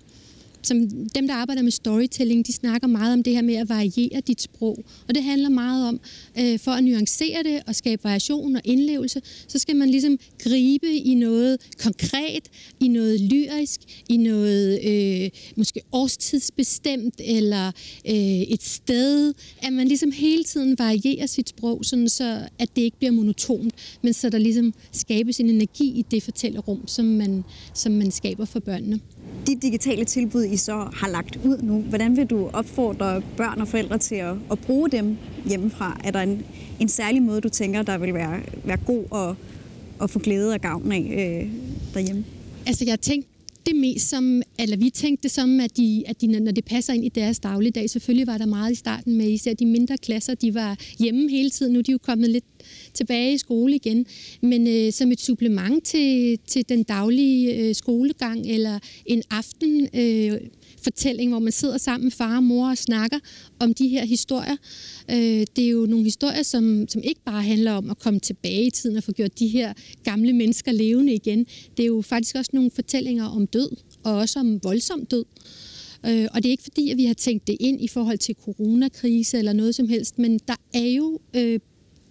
som 0.63 0.89
dem, 1.15 1.27
der 1.27 1.35
arbejder 1.35 1.63
med 1.63 1.71
storytelling, 1.71 2.47
de 2.47 2.53
snakker 2.53 2.87
meget 2.89 3.13
om 3.13 3.23
det 3.23 3.33
her 3.33 3.43
med 3.43 3.55
at 3.55 3.69
variere 3.69 4.21
dit 4.27 4.43
sprog. 4.43 4.85
Og 5.09 5.15
det 5.15 5.23
handler 5.23 5.49
meget 5.49 5.89
om, 5.89 6.01
øh, 6.39 6.59
for 6.59 6.71
at 6.71 6.85
nuancere 6.85 7.43
det 7.43 7.63
og 7.67 7.75
skabe 7.75 8.05
variation 8.05 8.57
og 8.57 8.63
indlevelse, 8.65 9.23
så 9.49 9.59
skal 9.59 9.77
man 9.77 9.89
ligesom 9.89 10.19
gribe 10.39 10.93
i 10.93 11.15
noget 11.15 11.61
konkret, 11.79 12.49
i 12.81 12.89
noget 12.89 13.21
lyrisk, 13.21 13.81
i 14.09 14.17
noget 14.17 14.81
øh, 14.85 15.31
måske 15.57 15.81
årstidsbestemt, 15.93 17.21
eller 17.25 17.67
øh, 18.09 18.15
et 18.55 18.63
sted, 18.63 19.35
at 19.63 19.73
man 19.73 19.89
ligesom 19.89 20.13
hele 20.13 20.45
tiden 20.45 20.79
varierer 20.79 21.27
sit 21.27 21.49
sprog, 21.49 21.85
sådan 21.85 22.09
så 22.09 22.49
at 22.59 22.77
det 22.77 22.83
ikke 22.83 22.99
bliver 22.99 23.13
monotont, 23.13 23.75
men 24.03 24.13
så 24.13 24.31
der 24.31 24.39
ligesom 24.39 24.75
skabes 24.93 25.41
en 25.41 25.51
energi 25.51 25.99
i 25.99 26.05
det 26.11 26.23
fortællerum, 26.23 26.89
som 26.89 27.05
man, 27.05 27.45
som 27.75 27.93
man 27.93 28.11
skaber 28.11 28.45
for 28.45 28.61
børnene 28.61 29.01
de 29.47 29.57
digitale 29.57 30.05
tilbud, 30.05 30.45
I 30.45 30.57
så 30.57 30.89
har 30.95 31.09
lagt 31.09 31.37
ud 31.45 31.59
nu, 31.63 31.81
hvordan 31.81 32.17
vil 32.17 32.27
du 32.27 32.51
opfordre 32.53 33.23
børn 33.37 33.61
og 33.61 33.69
forældre 33.69 33.99
til 33.99 34.15
at, 34.15 34.35
at 34.51 34.59
bruge 34.59 34.91
dem 34.91 35.17
hjemmefra? 35.47 36.01
Er 36.05 36.11
der 36.11 36.21
en, 36.21 36.43
en 36.81 36.89
særlig 36.89 37.23
måde, 37.23 37.41
du 37.41 37.49
tænker, 37.49 37.83
der 37.83 37.99
vil 37.99 38.15
være, 38.15 38.41
være 38.65 38.79
god 38.87 39.05
at, 39.15 39.37
at 40.03 40.11
få 40.11 40.19
glæde 40.19 40.55
og 40.55 40.61
gavn 40.61 40.93
af 40.93 40.99
øh, 40.99 41.53
derhjemme? 41.95 42.25
Altså, 42.67 42.85
jeg 42.85 43.01
tænkte 43.01 43.29
det 43.67 43.77
mest 43.77 44.09
som, 44.09 44.43
eller 44.59 44.77
vi 44.77 44.91
tænkte 44.91 45.23
det 45.23 45.31
som, 45.31 45.61
at, 45.61 45.77
de, 45.77 46.03
at 46.07 46.21
de, 46.21 46.27
når 46.27 46.53
det 46.53 46.65
passer 46.65 46.93
ind 46.93 47.05
i 47.05 47.09
deres 47.09 47.39
dagligdag, 47.39 47.91
selvfølgelig 47.91 48.27
var 48.27 48.39
der 48.39 48.47
meget 48.47 48.73
i 48.73 48.75
starten 48.75 49.17
med, 49.17 49.29
især 49.29 49.55
de 49.55 49.67
mindre 49.67 49.97
klasser, 49.99 50.35
de 50.35 50.55
var 50.55 50.77
hjemme 50.99 51.31
hele 51.31 51.51
tiden, 51.51 51.73
nu 51.73 51.79
er 51.79 51.83
de 51.83 51.93
jo 51.93 51.99
kommet 51.99 52.31
lidt 52.31 52.45
tilbage 52.95 53.35
i 53.35 53.39
skole 53.39 53.75
igen, 53.75 54.07
men 54.43 54.67
øh, 54.67 54.93
som 54.93 55.13
et 55.13 55.21
supplement 55.21 55.85
til, 55.85 56.39
til 56.47 56.69
den 56.69 56.83
daglige 56.83 57.55
øh, 57.55 57.75
skolegang, 57.75 58.47
eller 58.47 58.79
en 59.07 59.23
aften 59.31 59.89
øh, 59.95 60.41
fortælling, 60.83 61.31
hvor 61.31 61.39
man 61.39 61.53
sidder 61.53 61.79
sammen 61.79 62.05
med 62.05 62.13
far 62.13 62.37
og 62.37 62.43
mor 62.43 62.71
og 62.71 62.79
snakker 62.79 63.19
om 63.59 63.75
de 63.75 63.89
her 63.89 64.05
historier. 64.05 64.57
Øh, 65.11 65.47
det 65.57 65.65
er 65.65 65.69
jo 65.69 65.87
nogle 65.87 66.05
historier, 66.05 66.43
som, 66.43 66.87
som 66.89 67.03
ikke 67.05 67.21
bare 67.25 67.43
handler 67.43 67.73
om 67.73 67.91
at 67.91 67.99
komme 67.99 68.21
tilbage 68.21 68.67
i 68.67 68.71
tiden 68.71 68.97
og 68.97 69.03
få 69.03 69.13
gjort 69.13 69.39
de 69.39 69.49
her 69.49 69.73
gamle 70.05 70.33
mennesker 70.33 70.73
levende 70.73 71.15
igen. 71.15 71.47
Det 71.77 71.83
er 71.83 71.87
jo 71.87 72.03
faktisk 72.03 72.37
også 72.37 72.51
nogle 72.55 72.71
fortællinger 72.71 73.25
om 73.25 73.47
død, 73.47 73.77
og 74.05 74.15
også 74.15 74.39
om 74.39 74.65
voldsom 74.65 75.07
død. 75.07 75.25
Øh, 76.07 76.29
og 76.33 76.43
det 76.43 76.47
er 76.47 76.51
ikke 76.51 76.63
fordi, 76.63 76.91
at 76.91 76.97
vi 76.97 77.05
har 77.05 77.15
tænkt 77.15 77.47
det 77.47 77.57
ind 77.61 77.81
i 77.81 77.89
forhold 77.89 78.19
til 78.19 78.35
coronakrise 78.45 79.39
eller 79.39 79.53
noget 79.53 79.75
som 79.75 79.89
helst, 79.89 80.19
men 80.19 80.39
der 80.49 80.57
er 80.75 80.87
jo 80.87 81.21
øh, 81.37 81.61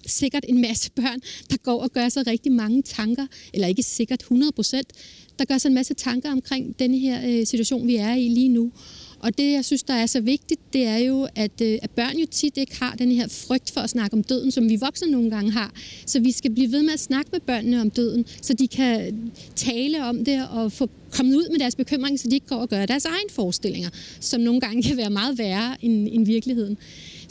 sikkert 0.05 0.45
en 0.47 0.61
masse 0.61 0.91
børn, 0.91 1.19
der 1.49 1.57
går 1.57 1.81
og 1.81 1.91
gør 1.91 2.09
sig 2.09 2.27
rigtig 2.27 2.51
mange 2.51 2.81
tanker, 2.81 3.27
eller 3.53 3.67
ikke 3.67 3.83
sikkert 3.83 4.19
100 4.21 4.51
procent, 4.51 4.93
der 5.39 5.45
gør 5.45 5.57
sig 5.57 5.69
en 5.69 5.75
masse 5.75 5.93
tanker 5.93 6.31
omkring 6.31 6.79
den 6.79 6.93
her 6.93 7.21
øh, 7.29 7.45
situation, 7.45 7.87
vi 7.87 7.95
er 7.95 8.13
i 8.13 8.27
lige 8.27 8.49
nu. 8.49 8.71
Og 9.19 9.37
det, 9.37 9.51
jeg 9.51 9.65
synes, 9.65 9.83
der 9.83 9.93
er 9.93 10.05
så 10.05 10.21
vigtigt, 10.21 10.73
det 10.73 10.85
er 10.85 10.97
jo, 10.97 11.27
at, 11.35 11.61
øh, 11.61 11.79
at 11.81 11.91
børn 11.91 12.17
jo 12.17 12.25
tit 12.31 12.57
ikke 12.57 12.79
har 12.79 12.95
den 12.95 13.11
her 13.11 13.27
frygt 13.27 13.71
for 13.71 13.81
at 13.81 13.89
snakke 13.89 14.13
om 14.13 14.23
døden, 14.23 14.51
som 14.51 14.69
vi 14.69 14.75
voksne 14.75 15.11
nogle 15.11 15.29
gange 15.29 15.51
har. 15.51 15.73
Så 16.05 16.19
vi 16.19 16.31
skal 16.31 16.51
blive 16.51 16.71
ved 16.71 16.83
med 16.83 16.93
at 16.93 16.99
snakke 16.99 17.29
med 17.31 17.39
børnene 17.39 17.81
om 17.81 17.89
døden, 17.89 18.25
så 18.41 18.53
de 18.53 18.67
kan 18.67 19.31
tale 19.55 20.05
om 20.05 20.25
det 20.25 20.47
og 20.49 20.71
få 20.71 20.89
kommet 21.11 21.35
ud 21.35 21.49
med 21.51 21.59
deres 21.59 21.75
bekymringer, 21.75 22.17
så 22.17 22.29
de 22.29 22.35
ikke 22.35 22.47
går 22.47 22.55
og 22.55 22.69
gør 22.69 22.85
deres 22.85 23.05
egen 23.05 23.29
forestillinger, 23.29 23.89
som 24.19 24.41
nogle 24.41 24.61
gange 24.61 24.83
kan 24.83 24.97
være 24.97 25.09
meget 25.09 25.37
værre 25.37 25.85
end, 25.85 26.07
end 26.11 26.25
virkeligheden. 26.25 26.77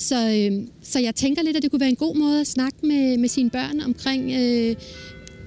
Så, 0.00 0.28
øh, 0.28 0.66
så 0.82 0.98
jeg 0.98 1.14
tænker 1.14 1.42
lidt, 1.42 1.56
at 1.56 1.62
det 1.62 1.70
kunne 1.70 1.80
være 1.80 1.88
en 1.88 1.96
god 1.96 2.16
måde 2.16 2.40
at 2.40 2.46
snakke 2.46 2.78
med, 2.82 3.18
med 3.18 3.28
sine 3.28 3.50
børn 3.50 3.80
omkring, 3.80 4.32
øh, 4.32 4.76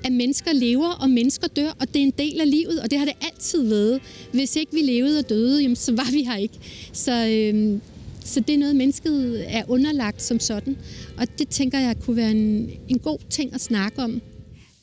at 0.03 0.11
mennesker 0.11 0.53
lever 0.53 0.89
og 0.89 1.09
mennesker 1.09 1.47
dør, 1.47 1.69
og 1.79 1.87
det 1.87 1.95
er 1.95 2.03
en 2.03 2.13
del 2.17 2.41
af 2.41 2.51
livet, 2.51 2.79
og 2.79 2.91
det 2.91 2.99
har 2.99 3.05
det 3.05 3.13
altid 3.21 3.67
været. 3.67 4.01
Hvis 4.33 4.55
ikke 4.55 4.73
vi 4.73 4.81
levede 4.81 5.19
og 5.19 5.29
døde, 5.29 5.61
jamen, 5.61 5.75
så 5.75 5.91
var 5.95 6.11
vi 6.11 6.23
her 6.23 6.37
ikke. 6.37 6.59
Så, 6.93 7.27
øh, 7.27 7.79
så 8.25 8.39
det 8.39 8.53
er 8.53 8.57
noget, 8.57 8.75
mennesket 8.75 9.45
er 9.47 9.63
underlagt 9.67 10.21
som 10.21 10.39
sådan, 10.39 10.77
og 11.17 11.39
det 11.39 11.49
tænker 11.49 11.79
jeg 11.79 11.99
kunne 11.99 12.15
være 12.15 12.31
en, 12.31 12.69
en 12.87 12.99
god 12.99 13.19
ting 13.29 13.53
at 13.53 13.61
snakke 13.61 14.01
om. 14.01 14.21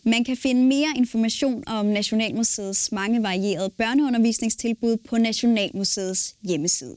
Man 0.05 0.25
kan 0.25 0.37
finde 0.37 0.65
mere 0.65 0.89
information 0.97 1.65
om 1.67 1.87
Nationalmuseets 1.87 2.93
mange 2.93 3.23
varierede 3.23 3.71
børneundervisningstilbud 3.79 4.97
på 5.09 5.17
Nationalmuseets 5.17 6.35
hjemmeside. 6.43 6.97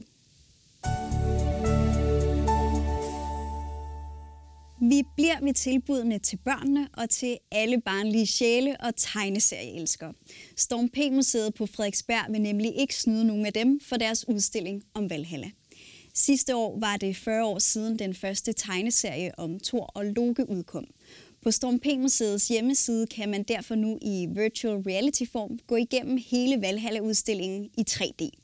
Vi 4.88 5.02
bliver 5.16 5.44
ved 5.44 5.54
tilbudene 5.54 6.18
til 6.18 6.36
børnene 6.36 6.88
og 6.92 7.10
til 7.10 7.38
alle 7.52 7.80
barnlige 7.80 8.26
sjæle 8.26 8.76
og 8.80 8.96
tegneserieelskere. 8.96 10.12
Storm 10.56 10.88
P-museet 10.88 11.54
på 11.54 11.66
Frederiksberg 11.66 12.32
vil 12.32 12.40
nemlig 12.40 12.76
ikke 12.76 12.94
snyde 12.94 13.24
nogen 13.24 13.46
af 13.46 13.52
dem 13.52 13.80
for 13.80 13.96
deres 13.96 14.28
udstilling 14.28 14.82
om 14.94 15.10
Valhalla. 15.10 15.50
Sidste 16.14 16.56
år 16.56 16.78
var 16.78 16.96
det 16.96 17.16
40 17.16 17.44
år 17.44 17.58
siden 17.58 17.98
den 17.98 18.14
første 18.14 18.52
tegneserie 18.52 19.38
om 19.38 19.60
Thor 19.60 19.84
og 19.94 20.04
Loke 20.04 20.50
udkom. 20.50 20.86
På 21.42 21.50
Storm 21.50 21.78
P-museets 21.78 22.48
hjemmeside 22.48 23.06
kan 23.06 23.28
man 23.28 23.42
derfor 23.42 23.74
nu 23.74 23.98
i 24.02 24.26
virtual 24.34 24.76
reality-form 24.76 25.58
gå 25.66 25.76
igennem 25.76 26.18
hele 26.30 26.60
Valhalla-udstillingen 26.62 27.70
i 27.78 27.84
3D. 27.90 28.43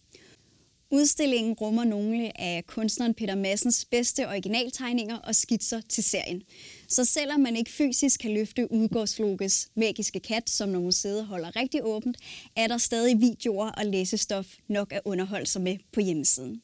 Udstillingen 0.92 1.52
rummer 1.52 1.84
nogle 1.84 2.40
af 2.40 2.66
kunstneren 2.66 3.14
Peter 3.14 3.34
Massens 3.34 3.84
bedste 3.84 4.28
originaltegninger 4.28 5.16
og 5.16 5.34
skitser 5.34 5.80
til 5.88 6.04
serien. 6.04 6.42
Så 6.88 7.04
selvom 7.04 7.40
man 7.40 7.56
ikke 7.56 7.70
fysisk 7.70 8.20
kan 8.20 8.34
løfte 8.34 8.72
Udgårdslokes 8.72 9.68
magiske 9.74 10.20
kat, 10.20 10.50
som 10.50 10.68
når 10.68 10.80
museet 10.80 11.26
holder 11.26 11.56
rigtig 11.56 11.80
åbent, 11.84 12.16
er 12.56 12.66
der 12.66 12.78
stadig 12.78 13.20
videoer 13.20 13.70
og 13.70 13.86
læsestof 13.86 14.46
nok 14.68 14.92
at 14.92 15.00
underholde 15.04 15.46
sig 15.46 15.62
med 15.62 15.76
på 15.92 16.00
hjemmesiden. 16.00 16.62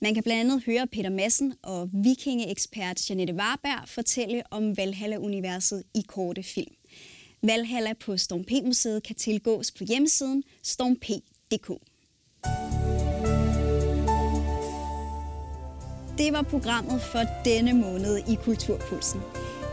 Man 0.00 0.14
kan 0.14 0.22
blandt 0.22 0.40
andet 0.40 0.64
høre 0.66 0.86
Peter 0.86 1.10
Madsen 1.10 1.54
og 1.62 1.90
vikingeekspert 1.92 3.10
Janette 3.10 3.34
Warberg 3.34 3.88
fortælle 3.88 4.42
om 4.50 4.76
Valhalla-universet 4.76 5.82
i 5.94 6.02
korte 6.06 6.42
film. 6.42 6.74
Valhalla 7.42 7.92
på 7.92 8.16
Storm 8.16 8.44
P-museet 8.44 9.02
kan 9.02 9.16
tilgås 9.16 9.70
på 9.70 9.84
hjemmesiden 9.84 10.42
stormp.dk. 10.62 11.91
Det 16.18 16.32
var 16.32 16.42
programmet 16.42 17.02
for 17.02 17.20
denne 17.44 17.72
måned 17.72 18.18
i 18.28 18.34
Kulturpulsen. 18.44 19.20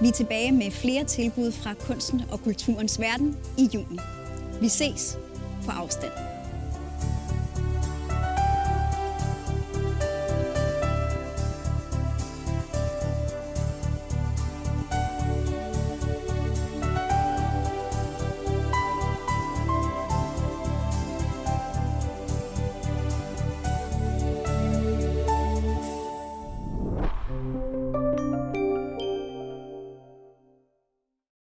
Vi 0.01 0.07
er 0.07 0.11
tilbage 0.11 0.51
med 0.51 0.71
flere 0.71 1.03
tilbud 1.03 1.51
fra 1.51 1.73
kunsten 1.73 2.21
og 2.31 2.43
kulturens 2.43 2.99
verden 2.99 3.37
i 3.57 3.69
juni. 3.73 3.99
Vi 4.61 4.67
ses 4.67 5.17
på 5.65 5.71
afstand. 5.71 6.38